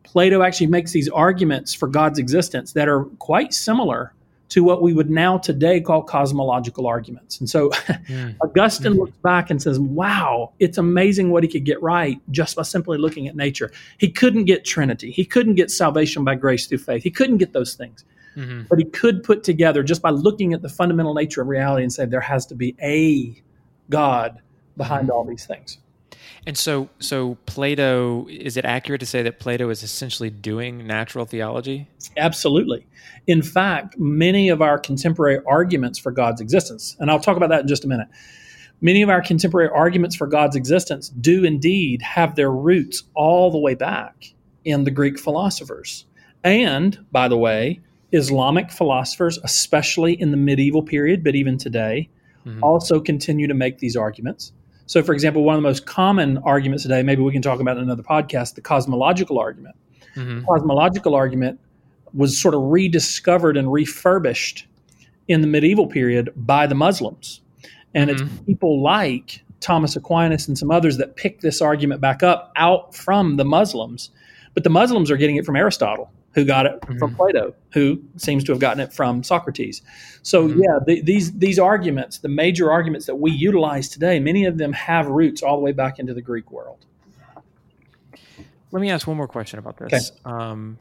Plato 0.02 0.42
actually 0.42 0.66
makes 0.66 0.92
these 0.92 1.08
arguments 1.08 1.72
for 1.74 1.86
God's 1.86 2.18
existence 2.18 2.72
that 2.72 2.88
are 2.88 3.04
quite 3.18 3.54
similar 3.54 4.12
to 4.50 4.62
what 4.64 4.82
we 4.82 4.92
would 4.92 5.10
now 5.10 5.38
today 5.38 5.80
call 5.80 6.02
cosmological 6.02 6.86
arguments. 6.86 7.40
And 7.40 7.48
so 7.48 7.70
mm. 7.70 8.36
Augustine 8.42 8.94
mm. 8.94 8.98
looks 8.98 9.16
back 9.18 9.48
and 9.50 9.62
says, 9.62 9.78
wow, 9.78 10.52
it's 10.58 10.76
amazing 10.76 11.30
what 11.30 11.42
he 11.42 11.48
could 11.48 11.64
get 11.64 11.80
right 11.82 12.20
just 12.30 12.56
by 12.56 12.62
simply 12.62 12.98
looking 12.98 13.28
at 13.28 13.36
nature. 13.36 13.70
He 13.98 14.10
couldn't 14.10 14.44
get 14.44 14.64
Trinity, 14.64 15.10
he 15.10 15.24
couldn't 15.24 15.54
get 15.54 15.70
salvation 15.70 16.24
by 16.24 16.34
grace 16.34 16.66
through 16.66 16.78
faith, 16.78 17.02
he 17.02 17.10
couldn't 17.10 17.38
get 17.38 17.52
those 17.52 17.74
things. 17.74 18.04
Mm-hmm. 18.36 18.62
But 18.68 18.78
he 18.78 18.84
could 18.84 19.24
put 19.24 19.42
together 19.42 19.82
just 19.82 20.02
by 20.02 20.10
looking 20.10 20.52
at 20.52 20.62
the 20.62 20.68
fundamental 20.68 21.14
nature 21.14 21.42
of 21.42 21.48
reality 21.48 21.82
and 21.82 21.92
say 21.92 22.04
there 22.04 22.20
has 22.20 22.46
to 22.46 22.54
be 22.54 22.76
a 22.80 23.40
God 23.88 24.40
behind 24.76 25.08
mm-hmm. 25.08 25.12
all 25.12 25.24
these 25.24 25.46
things. 25.46 25.78
And 26.46 26.56
so, 26.56 26.88
so 26.98 27.36
Plato, 27.46 28.26
is 28.28 28.56
it 28.56 28.64
accurate 28.64 29.00
to 29.00 29.06
say 29.06 29.22
that 29.22 29.40
Plato 29.40 29.68
is 29.68 29.82
essentially 29.82 30.30
doing 30.30 30.86
natural 30.86 31.26
theology? 31.26 31.88
Absolutely. 32.16 32.86
In 33.26 33.42
fact, 33.42 33.98
many 33.98 34.48
of 34.48 34.62
our 34.62 34.78
contemporary 34.78 35.40
arguments 35.46 35.98
for 35.98 36.10
God's 36.10 36.40
existence, 36.40 36.96
and 36.98 37.10
I'll 37.10 37.20
talk 37.20 37.36
about 37.36 37.50
that 37.50 37.62
in 37.62 37.68
just 37.68 37.84
a 37.84 37.88
minute, 37.88 38.08
many 38.80 39.02
of 39.02 39.10
our 39.10 39.20
contemporary 39.20 39.68
arguments 39.68 40.16
for 40.16 40.26
God's 40.26 40.56
existence 40.56 41.10
do 41.10 41.44
indeed 41.44 42.00
have 42.02 42.36
their 42.36 42.50
roots 42.50 43.02
all 43.14 43.50
the 43.50 43.58
way 43.58 43.74
back 43.74 44.32
in 44.64 44.84
the 44.84 44.90
Greek 44.90 45.18
philosophers. 45.18 46.06
And, 46.42 47.04
by 47.12 47.28
the 47.28 47.36
way, 47.36 47.80
Islamic 48.12 48.70
philosophers, 48.70 49.38
especially 49.44 50.20
in 50.20 50.30
the 50.30 50.36
medieval 50.36 50.82
period, 50.82 51.22
but 51.22 51.34
even 51.34 51.58
today, 51.58 52.08
mm-hmm. 52.46 52.62
also 52.64 53.00
continue 53.00 53.46
to 53.46 53.54
make 53.54 53.78
these 53.78 53.96
arguments. 53.96 54.52
So, 54.90 55.04
for 55.04 55.12
example, 55.12 55.44
one 55.44 55.54
of 55.54 55.62
the 55.62 55.68
most 55.68 55.86
common 55.86 56.38
arguments 56.38 56.82
today, 56.82 57.04
maybe 57.04 57.22
we 57.22 57.30
can 57.30 57.42
talk 57.42 57.60
about 57.60 57.76
in 57.76 57.84
another 57.84 58.02
podcast, 58.02 58.56
the 58.56 58.60
cosmological 58.60 59.38
argument. 59.38 59.76
Mm-hmm. 60.16 60.44
Cosmological 60.44 61.14
argument 61.14 61.60
was 62.12 62.36
sort 62.36 62.54
of 62.56 62.62
rediscovered 62.62 63.56
and 63.56 63.70
refurbished 63.72 64.66
in 65.28 65.42
the 65.42 65.46
medieval 65.46 65.86
period 65.86 66.32
by 66.34 66.66
the 66.66 66.74
Muslims. 66.74 67.40
And 67.94 68.10
mm-hmm. 68.10 68.26
it's 68.34 68.46
people 68.46 68.82
like 68.82 69.44
Thomas 69.60 69.94
Aquinas 69.94 70.48
and 70.48 70.58
some 70.58 70.72
others 70.72 70.96
that 70.96 71.14
pick 71.14 71.40
this 71.40 71.62
argument 71.62 72.00
back 72.00 72.24
up 72.24 72.50
out 72.56 72.92
from 72.92 73.36
the 73.36 73.44
Muslims. 73.44 74.10
But 74.54 74.64
the 74.64 74.70
Muslims 74.70 75.08
are 75.08 75.16
getting 75.16 75.36
it 75.36 75.46
from 75.46 75.54
Aristotle 75.54 76.10
who 76.32 76.44
got 76.44 76.66
it 76.66 76.80
mm-hmm. 76.80 76.98
from 76.98 77.14
Plato, 77.14 77.54
who 77.72 78.02
seems 78.16 78.44
to 78.44 78.52
have 78.52 78.60
gotten 78.60 78.80
it 78.80 78.92
from 78.92 79.22
Socrates. 79.22 79.82
So 80.22 80.48
mm-hmm. 80.48 80.60
yeah, 80.60 80.78
the, 80.86 81.02
these 81.02 81.32
these 81.38 81.58
arguments, 81.58 82.18
the 82.18 82.28
major 82.28 82.70
arguments 82.70 83.06
that 83.06 83.16
we 83.16 83.30
utilize 83.32 83.88
today, 83.88 84.20
many 84.20 84.44
of 84.44 84.58
them 84.58 84.72
have 84.72 85.06
roots 85.06 85.42
all 85.42 85.56
the 85.56 85.62
way 85.62 85.72
back 85.72 85.98
into 85.98 86.14
the 86.14 86.22
Greek 86.22 86.50
world. 86.50 86.86
Let 88.72 88.80
me 88.80 88.90
ask 88.90 89.06
one 89.06 89.16
more 89.16 89.28
question 89.28 89.58
about 89.58 89.78
this. 89.78 90.12
Okay. 90.12 90.20
Um, 90.24 90.78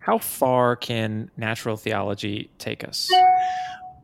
how 0.00 0.18
far 0.18 0.76
can 0.76 1.30
natural 1.36 1.76
theology 1.76 2.50
take 2.58 2.86
us? 2.86 3.10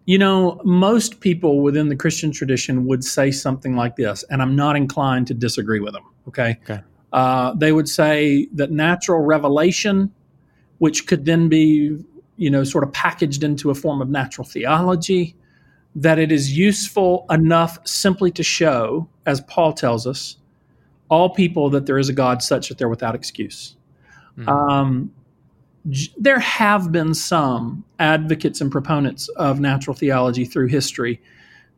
You 0.05 0.19
know, 0.19 0.61
most 0.65 1.21
people 1.21 1.61
within 1.61 1.89
the 1.89 1.97
Christian 1.97 2.33
tradition 2.33 2.87
would 2.87 3.05
say 3.05 3.31
something 3.31 3.77
like 3.77 3.97
this, 3.97 4.25
and 4.31 4.43
I'm 4.43 4.57
not 4.57 4.77
inclined 4.77 5.29
to 5.29 5.35
disagree 5.35 5.81
with 5.81 5.93
them. 5.93 6.05
Okay. 6.29 6.59
Okay. 6.63 6.81
Uh, 7.13 7.55
they 7.55 7.73
would 7.73 7.89
say 7.89 8.49
that 8.55 8.71
natural 8.71 9.21
revelation 9.21 10.13
which 10.83 11.07
could 11.07 11.27
then 11.27 11.49
be, 11.49 11.97
you 12.39 12.51
know, 12.51 12.65
sort 12.65 12.83
of 12.83 12.93
packaged 12.93 13.45
into 13.45 13.71
a 13.71 13.75
form 13.75 14.03
of 14.03 14.09
natural 14.09 14.45
theology, 14.45 15.37
that 15.95 16.19
it 16.19 16.33
is 16.33 16.59
useful 16.59 17.25
enough 17.31 17.79
simply 17.87 18.33
to 18.33 18.43
show, 18.43 19.09
as 19.25 19.41
Paul 19.43 19.75
tells 19.75 20.09
us, 20.09 20.39
all 21.09 21.31
people 21.31 21.71
that 21.71 21.87
there 21.87 21.99
is 21.99 22.09
a 22.09 22.13
God 22.13 22.43
such 22.43 22.69
that 22.69 22.79
they're 22.79 22.89
without 22.89 23.15
excuse. 23.15 23.77
Mm-hmm. 24.37 24.49
Um, 24.49 25.13
there 26.17 26.41
have 26.41 26.91
been 26.91 27.15
some 27.15 27.85
advocates 28.01 28.61
and 28.61 28.69
proponents 28.73 29.29
of 29.37 29.61
natural 29.61 29.95
theology 29.95 30.45
through 30.45 30.67
history 30.67 31.23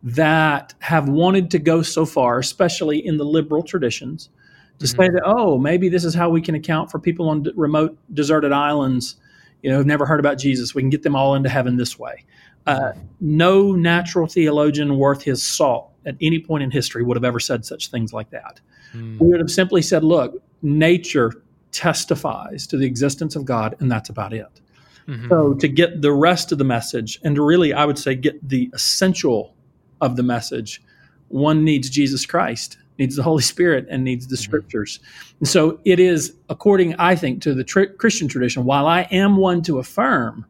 that 0.02 0.73
have 0.78 1.11
wanted 1.11 1.50
to 1.50 1.58
go 1.58 1.82
so 1.82 2.06
far, 2.06 2.38
especially 2.38 3.06
in 3.06 3.18
the 3.18 3.25
liberal 3.26 3.62
traditions, 3.62 4.30
to 4.78 4.87
mm-hmm. 4.87 5.02
say 5.02 5.09
that 5.09 5.23
oh 5.25 5.59
maybe 5.59 5.88
this 5.88 6.04
is 6.04 6.14
how 6.14 6.28
we 6.28 6.40
can 6.40 6.54
account 6.54 6.90
for 6.90 6.99
people 6.99 7.28
on 7.28 7.43
d- 7.43 7.52
remote 7.57 7.97
deserted 8.12 8.52
islands 8.52 9.16
you 9.62 9.71
know 9.71 9.76
who've 9.76 9.87
never 9.87 10.07
heard 10.07 10.21
about 10.21 10.38
jesus 10.38 10.75
we 10.75 10.83
can 10.83 10.90
get 10.90 11.02
them 11.02 11.16
all 11.16 11.35
into 11.35 11.49
heaven 11.49 11.76
this 11.76 11.99
way 11.99 12.25
uh, 12.66 12.93
no 13.21 13.73
natural 13.73 14.26
theologian 14.26 14.97
worth 14.97 15.23
his 15.23 15.45
salt 15.45 15.93
at 16.07 16.16
any 16.23 16.38
point 16.38 16.62
in 16.62 16.71
history 16.71 17.02
would 17.02 17.16
have 17.16 17.25
ever 17.25 17.38
said 17.38 17.64
such 17.64 17.90
things 17.90 18.12
like 18.12 18.31
that 18.31 18.61
mm. 18.95 19.19
we 19.21 19.28
would 19.28 19.40
have 19.40 19.50
simply 19.50 19.83
said 19.83 20.02
look 20.02 20.43
nature 20.62 21.33
testifies 21.73 22.66
to 22.66 22.76
the 22.76 22.87
existence 22.87 23.37
of 23.37 23.45
god 23.45 23.76
and 23.81 23.90
that's 23.93 24.09
about 24.09 24.33
it 24.33 24.61
mm-hmm. 25.07 25.28
so 25.28 25.54
to 25.54 25.69
get 25.69 26.00
the 26.00 26.12
rest 26.12 26.52
of 26.52 26.59
the 26.59 26.64
message 26.64 27.21
and 27.23 27.37
to 27.37 27.43
really 27.43 27.73
i 27.73 27.85
would 27.85 27.99
say 27.99 28.14
get 28.14 28.49
the 28.49 28.71
essential 28.73 29.54
of 30.00 30.16
the 30.16 30.23
message 30.23 30.83
one 31.28 31.64
needs 31.64 31.90
jesus 31.90 32.25
christ 32.25 32.78
needs 32.98 33.16
the 33.16 33.22
Holy 33.22 33.42
Spirit, 33.42 33.86
and 33.90 34.04
needs 34.04 34.26
the 34.26 34.36
mm-hmm. 34.36 34.42
Scriptures. 34.42 35.00
And 35.40 35.48
so 35.48 35.80
it 35.84 35.98
is 36.00 36.34
according, 36.48 36.94
I 36.96 37.16
think, 37.16 37.42
to 37.42 37.54
the 37.54 37.64
tr- 37.64 37.84
Christian 37.98 38.28
tradition. 38.28 38.64
While 38.64 38.86
I 38.86 39.02
am 39.10 39.36
one 39.36 39.62
to 39.62 39.78
affirm 39.78 40.46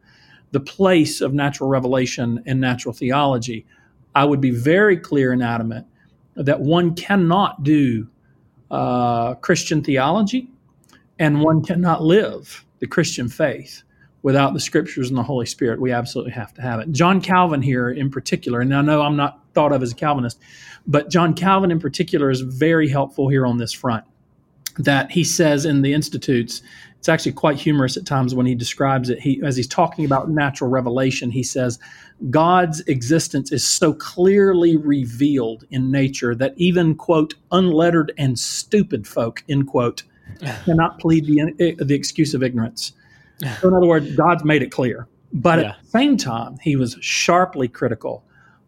the 0.51 0.59
place 0.59 1.21
of 1.21 1.33
natural 1.33 1.69
revelation 1.69 2.41
and 2.45 2.61
natural 2.61 2.93
theology, 2.93 3.65
I 4.13 4.23
would 4.23 4.41
be 4.41 4.51
very 4.51 4.97
clear 4.97 5.33
and 5.33 5.43
adamant 5.43 5.87
that 6.35 6.61
one 6.61 6.95
cannot 6.95 7.63
do 7.63 8.07
uh, 8.71 9.35
Christian 9.35 9.83
theology 9.83 10.49
and 11.19 11.41
one 11.41 11.63
cannot 11.63 12.03
live 12.03 12.65
the 12.79 12.87
Christian 12.87 13.29
faith 13.29 13.83
without 14.21 14.53
the 14.53 14.59
scriptures 14.59 15.09
and 15.09 15.17
the 15.17 15.23
Holy 15.23 15.45
Spirit. 15.45 15.79
We 15.79 15.91
absolutely 15.91 16.33
have 16.33 16.53
to 16.55 16.61
have 16.61 16.79
it. 16.79 16.91
John 16.91 17.21
Calvin 17.21 17.61
here 17.61 17.89
in 17.89 18.09
particular, 18.09 18.59
and 18.59 18.73
I 18.73 18.81
know 18.81 19.01
I'm 19.01 19.15
not 19.15 19.44
thought 19.55 19.71
of 19.71 19.81
as 19.81 19.91
a 19.91 19.95
Calvinist, 19.95 20.39
but 20.85 21.09
John 21.09 21.33
Calvin 21.33 21.71
in 21.71 21.79
particular 21.79 22.29
is 22.29 22.41
very 22.41 22.87
helpful 22.87 23.29
here 23.29 23.45
on 23.45 23.57
this 23.57 23.73
front. 23.73 24.03
That 24.77 25.09
he 25.09 25.23
says 25.23 25.65
in 25.65 25.81
the 25.81 25.93
Institutes, 25.93 26.61
it's 27.05 27.07
actually 27.07 27.33
quite 27.33 27.57
humorous 27.57 27.97
at 27.97 28.05
times 28.05 28.35
when 28.35 28.45
he 28.45 28.55
describes 28.55 29.09
it. 29.09 29.19
He, 29.19 29.41
as 29.43 29.55
he's 29.55 29.67
talking 29.67 30.05
about 30.05 30.29
natural 30.29 30.69
revelation, 30.69 31.29
he 31.29 31.43
says, 31.43 31.79
God's 32.29 32.81
existence 32.81 33.51
is 33.51 33.65
so 33.65 33.93
clearly 33.93 34.75
revealed 34.75 35.65
in 35.69 35.91
nature 35.91 36.33
that 36.35 36.53
even, 36.57 36.95
quote, 36.95 37.35
unlettered 37.51 38.11
and 38.17 38.37
stupid 38.39 39.07
folk, 39.07 39.43
end 39.47 39.67
quote, 39.67 40.03
cannot 40.65 40.99
plead 40.99 41.25
the, 41.25 41.75
the 41.77 41.93
excuse 41.93 42.33
of 42.33 42.41
ignorance. 42.41 42.91
So, 43.59 43.67
in 43.67 43.75
other 43.75 43.87
words, 43.87 44.15
God's 44.15 44.43
made 44.43 44.63
it 44.63 44.71
clear. 44.71 45.07
But 45.31 45.59
yeah. 45.59 45.69
at 45.69 45.83
the 45.83 45.89
same 45.89 46.17
time, 46.17 46.57
he 46.61 46.75
was 46.75 46.97
sharply 47.01 47.67
critical 47.67 48.23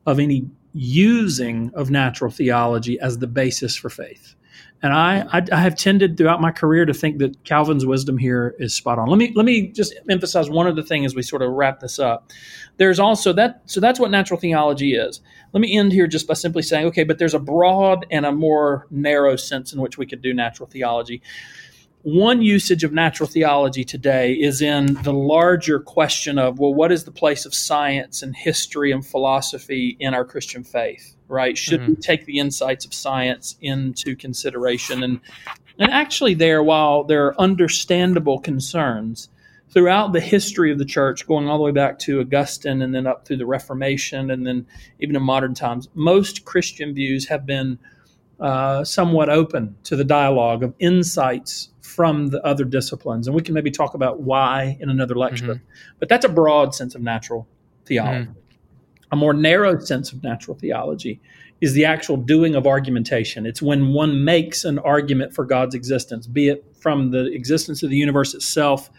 of 0.05 0.19
any 0.19 0.47
using 0.73 1.71
of 1.73 1.89
natural 1.89 2.31
theology 2.31 2.99
as 2.99 3.19
the 3.19 3.27
basis 3.27 3.75
for 3.75 3.89
faith. 3.89 4.35
And 4.83 4.93
I, 4.93 5.25
I, 5.31 5.41
I, 5.51 5.61
have 5.61 5.75
tended 5.75 6.17
throughout 6.17 6.39
my 6.39 6.51
career 6.51 6.85
to 6.85 6.93
think 6.93 7.17
that 7.17 7.43
Calvin's 7.43 7.83
wisdom 7.83 8.15
here 8.15 8.53
is 8.59 8.75
spot 8.75 8.99
on. 8.99 9.07
Let 9.07 9.17
me 9.17 9.33
let 9.35 9.45
me 9.45 9.69
just 9.69 9.95
emphasize 10.07 10.51
one 10.51 10.67
other 10.67 10.83
thing 10.83 11.03
as 11.03 11.15
we 11.15 11.23
sort 11.23 11.41
of 11.41 11.51
wrap 11.51 11.79
this 11.79 11.97
up. 11.97 12.31
There's 12.77 12.99
also 12.99 13.33
that 13.33 13.63
so 13.65 13.79
that's 13.79 13.99
what 13.99 14.11
natural 14.11 14.39
theology 14.39 14.93
is. 14.93 15.19
Let 15.51 15.61
me 15.61 15.75
end 15.75 15.93
here 15.93 16.05
just 16.05 16.27
by 16.27 16.35
simply 16.35 16.61
saying, 16.61 16.85
okay, 16.87 17.03
but 17.03 17.17
there's 17.17 17.33
a 17.33 17.39
broad 17.39 18.05
and 18.11 18.23
a 18.23 18.31
more 18.31 18.85
narrow 18.91 19.35
sense 19.35 19.73
in 19.73 19.81
which 19.81 19.97
we 19.97 20.05
could 20.05 20.21
do 20.21 20.31
natural 20.31 20.69
theology 20.69 21.23
one 22.07 22.41
usage 22.41 22.85
of 22.85 22.93
natural 22.93 23.27
theology 23.27 23.83
today 23.83 24.31
is 24.31 24.61
in 24.61 24.93
the 25.03 25.11
larger 25.11 25.77
question 25.77 26.39
of 26.39 26.57
well 26.57 26.73
what 26.73 26.89
is 26.89 27.03
the 27.03 27.11
place 27.11 27.45
of 27.45 27.53
science 27.53 28.21
and 28.21 28.33
history 28.33 28.93
and 28.93 29.05
philosophy 29.05 29.97
in 29.99 30.13
our 30.13 30.23
christian 30.23 30.63
faith 30.63 31.17
right 31.27 31.57
should 31.57 31.81
mm-hmm. 31.81 31.89
we 31.89 31.95
take 31.97 32.25
the 32.25 32.39
insights 32.39 32.85
of 32.85 32.93
science 32.93 33.57
into 33.59 34.15
consideration 34.15 35.03
and 35.03 35.19
and 35.79 35.91
actually 35.91 36.33
there 36.33 36.63
while 36.63 37.03
there 37.03 37.25
are 37.25 37.41
understandable 37.41 38.39
concerns 38.39 39.27
throughout 39.71 40.13
the 40.13 40.21
history 40.21 40.71
of 40.71 40.77
the 40.77 40.85
church 40.85 41.27
going 41.27 41.49
all 41.49 41.57
the 41.57 41.63
way 41.65 41.71
back 41.71 41.99
to 41.99 42.21
augustine 42.21 42.81
and 42.81 42.95
then 42.95 43.05
up 43.05 43.27
through 43.27 43.35
the 43.35 43.45
reformation 43.45 44.31
and 44.31 44.47
then 44.47 44.65
even 45.01 45.13
in 45.13 45.21
modern 45.21 45.53
times 45.53 45.89
most 45.93 46.45
christian 46.45 46.93
views 46.93 47.27
have 47.27 47.45
been 47.45 47.77
uh, 48.39 48.83
somewhat 48.83 49.29
open 49.29 49.75
to 49.83 49.95
the 49.95 50.03
dialogue 50.03 50.63
of 50.63 50.73
insights 50.79 51.69
from 51.81 52.27
the 52.27 52.45
other 52.45 52.63
disciplines. 52.63 53.27
And 53.27 53.35
we 53.35 53.41
can 53.41 53.53
maybe 53.53 53.71
talk 53.71 53.93
about 53.93 54.21
why 54.21 54.77
in 54.79 54.89
another 54.89 55.15
lecture. 55.15 55.55
Mm-hmm. 55.55 55.65
But 55.99 56.09
that's 56.09 56.25
a 56.25 56.29
broad 56.29 56.75
sense 56.75 56.93
of 56.93 57.01
natural 57.01 57.47
theology. 57.85 58.25
Mm-hmm. 58.25 58.33
A 59.11 59.15
more 59.15 59.33
narrow 59.33 59.79
sense 59.79 60.11
of 60.11 60.21
natural 60.21 60.55
theology 60.57 61.19
is 61.61 61.73
the 61.73 61.85
actual 61.85 62.17
doing 62.17 62.53
of 62.53 62.67
argumentation. 62.67 63.45
It's 63.45 63.61
when 63.61 63.93
one 63.93 64.23
makes 64.23 64.63
an 64.63 64.77
argument 64.79 65.33
for 65.33 65.45
God's 65.45 65.73
existence, 65.73 66.27
be 66.27 66.49
it 66.49 66.63
from 66.79 67.09
the 67.11 67.33
existence 67.33 67.81
of 67.81 67.89
the 67.89 67.97
universe 67.97 68.35
itself, 68.35 68.91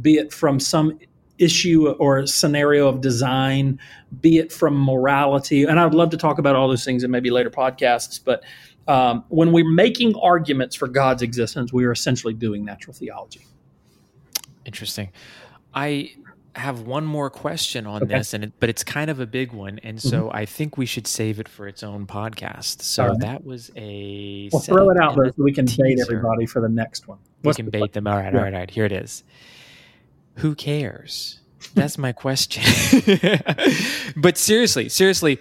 be 0.00 0.14
it 0.14 0.32
from 0.32 0.60
some 0.60 0.98
issue 1.38 1.88
or 1.88 2.26
scenario 2.26 2.86
of 2.86 3.00
design, 3.00 3.80
be 4.20 4.38
it 4.38 4.52
from 4.52 4.78
morality. 4.78 5.64
And 5.64 5.80
I 5.80 5.84
would 5.84 5.94
love 5.94 6.10
to 6.10 6.16
talk 6.16 6.38
about 6.38 6.54
all 6.54 6.68
those 6.68 6.84
things 6.84 7.02
in 7.02 7.10
maybe 7.10 7.30
later 7.30 7.50
podcasts, 7.50 8.20
but 8.24 8.44
um, 8.86 9.24
when 9.28 9.52
we're 9.52 9.68
making 9.68 10.14
arguments 10.16 10.76
for 10.76 10.88
God's 10.88 11.22
existence, 11.22 11.72
we 11.72 11.84
are 11.84 11.92
essentially 11.92 12.34
doing 12.34 12.64
natural 12.64 12.94
theology. 12.94 13.46
Interesting. 14.64 15.10
I 15.74 16.12
have 16.56 16.82
one 16.82 17.04
more 17.04 17.30
question 17.30 17.86
on 17.86 18.02
okay. 18.02 18.18
this, 18.18 18.32
and 18.32 18.44
it, 18.44 18.52
but 18.60 18.68
it's 18.68 18.84
kind 18.84 19.10
of 19.10 19.20
a 19.20 19.26
big 19.26 19.52
one, 19.52 19.80
and 19.82 20.00
so 20.00 20.24
mm-hmm. 20.24 20.36
I 20.36 20.46
think 20.46 20.78
we 20.78 20.86
should 20.86 21.06
save 21.06 21.40
it 21.40 21.48
for 21.48 21.66
its 21.66 21.82
own 21.82 22.06
podcast. 22.06 22.82
So 22.82 23.08
right. 23.08 23.18
that 23.20 23.44
was 23.44 23.70
a. 23.76 24.48
We'll 24.52 24.62
throw 24.62 24.90
it 24.90 24.98
out 24.98 25.16
there 25.16 25.26
so 25.26 25.42
we 25.42 25.52
can 25.52 25.66
teaser. 25.66 25.82
bait 25.82 26.00
everybody 26.00 26.46
for 26.46 26.60
the 26.60 26.68
next 26.68 27.08
one. 27.08 27.18
What's 27.42 27.58
we 27.58 27.64
can 27.64 27.70
the 27.70 27.80
bait 27.80 27.92
them. 27.92 28.06
All 28.06 28.16
right, 28.16 28.32
yeah. 28.32 28.38
all 28.38 28.44
right, 28.44 28.54
all 28.54 28.60
right. 28.60 28.70
Here 28.70 28.84
it 28.84 28.92
is. 28.92 29.24
Who 30.36 30.54
cares? 30.54 31.40
That's 31.74 31.98
my 31.98 32.12
question. 32.12 32.62
but 34.16 34.38
seriously, 34.38 34.88
seriously, 34.88 35.40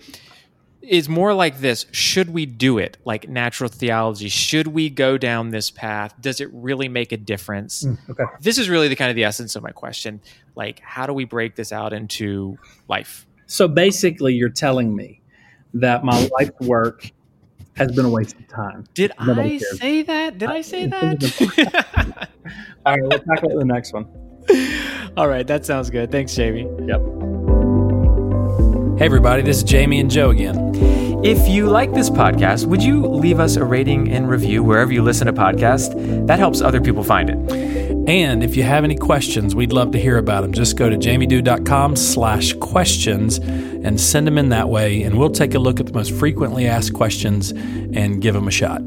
is 0.83 1.07
more 1.07 1.33
like 1.33 1.59
this 1.59 1.85
should 1.91 2.29
we 2.29 2.45
do 2.45 2.77
it? 2.77 2.97
Like 3.05 3.29
natural 3.29 3.69
theology 3.69 4.29
should 4.29 4.67
we 4.67 4.89
go 4.89 5.17
down 5.17 5.49
this 5.49 5.71
path? 5.71 6.13
Does 6.19 6.41
it 6.41 6.49
really 6.51 6.87
make 6.87 7.11
a 7.11 7.17
difference? 7.17 7.83
Mm, 7.83 7.97
okay. 8.09 8.23
This 8.41 8.57
is 8.57 8.69
really 8.69 8.87
the 8.87 8.95
kind 8.95 9.09
of 9.09 9.15
the 9.15 9.23
essence 9.23 9.55
of 9.55 9.63
my 9.63 9.71
question. 9.71 10.21
Like 10.55 10.79
how 10.81 11.07
do 11.07 11.13
we 11.13 11.25
break 11.25 11.55
this 11.55 11.71
out 11.71 11.93
into 11.93 12.57
life? 12.87 13.25
So 13.45 13.67
basically 13.67 14.33
you're 14.33 14.49
telling 14.49 14.95
me 14.95 15.21
that 15.75 16.03
my 16.03 16.29
life's 16.39 16.59
work 16.59 17.09
has 17.75 17.91
been 17.91 18.05
a 18.05 18.09
waste 18.09 18.35
of 18.35 18.47
time. 18.49 18.83
Did 18.93 19.13
Nobody 19.19 19.55
i 19.55 19.59
cares. 19.59 19.79
say 19.79 20.01
that? 20.03 20.37
Did 20.37 20.49
i, 20.49 20.55
I 20.55 20.61
say 20.61 20.85
that 20.87 22.29
all 22.85 22.95
right 22.97 23.03
let's 23.03 23.25
tackle 23.25 23.57
the 23.57 23.65
next 23.65 23.93
one. 23.93 24.07
All 25.15 25.29
right 25.29 25.47
that 25.47 25.65
sounds 25.65 25.89
good. 25.89 26.11
Thanks 26.11 26.35
jamie. 26.35 26.67
Yep. 26.85 27.01
Hey, 28.97 29.05
everybody, 29.05 29.41
this 29.41 29.57
is 29.57 29.63
Jamie 29.63 29.99
and 29.99 30.09
Joe 30.09 30.29
again. 30.29 30.72
If 31.23 31.47
you 31.47 31.67
like 31.67 31.93
this 31.93 32.09
podcast, 32.09 32.65
would 32.65 32.83
you 32.83 33.07
leave 33.07 33.39
us 33.39 33.55
a 33.55 33.63
rating 33.63 34.11
and 34.11 34.29
review 34.29 34.61
wherever 34.61 34.91
you 34.91 35.01
listen 35.01 35.25
to 35.27 35.31
podcasts? 35.31 36.27
That 36.27 36.37
helps 36.37 36.59
other 36.59 36.81
people 36.81 37.01
find 37.01 37.29
it. 37.29 38.09
And 38.09 38.43
if 38.43 38.57
you 38.57 38.63
have 38.63 38.83
any 38.83 38.97
questions, 38.97 39.55
we'd 39.55 39.71
love 39.71 39.91
to 39.91 39.99
hear 40.01 40.17
about 40.17 40.41
them. 40.41 40.51
Just 40.51 40.75
go 40.75 40.89
to 40.89 40.97
jamiedew.com 40.97 41.95
slash 41.95 42.51
questions 42.55 43.37
and 43.37 44.01
send 44.01 44.27
them 44.27 44.37
in 44.37 44.49
that 44.49 44.67
way, 44.67 45.01
and 45.03 45.17
we'll 45.17 45.29
take 45.29 45.53
a 45.53 45.59
look 45.59 45.79
at 45.79 45.85
the 45.85 45.93
most 45.93 46.11
frequently 46.11 46.67
asked 46.67 46.93
questions 46.93 47.51
and 47.51 48.21
give 48.21 48.33
them 48.33 48.49
a 48.49 48.51
shot. 48.51 48.81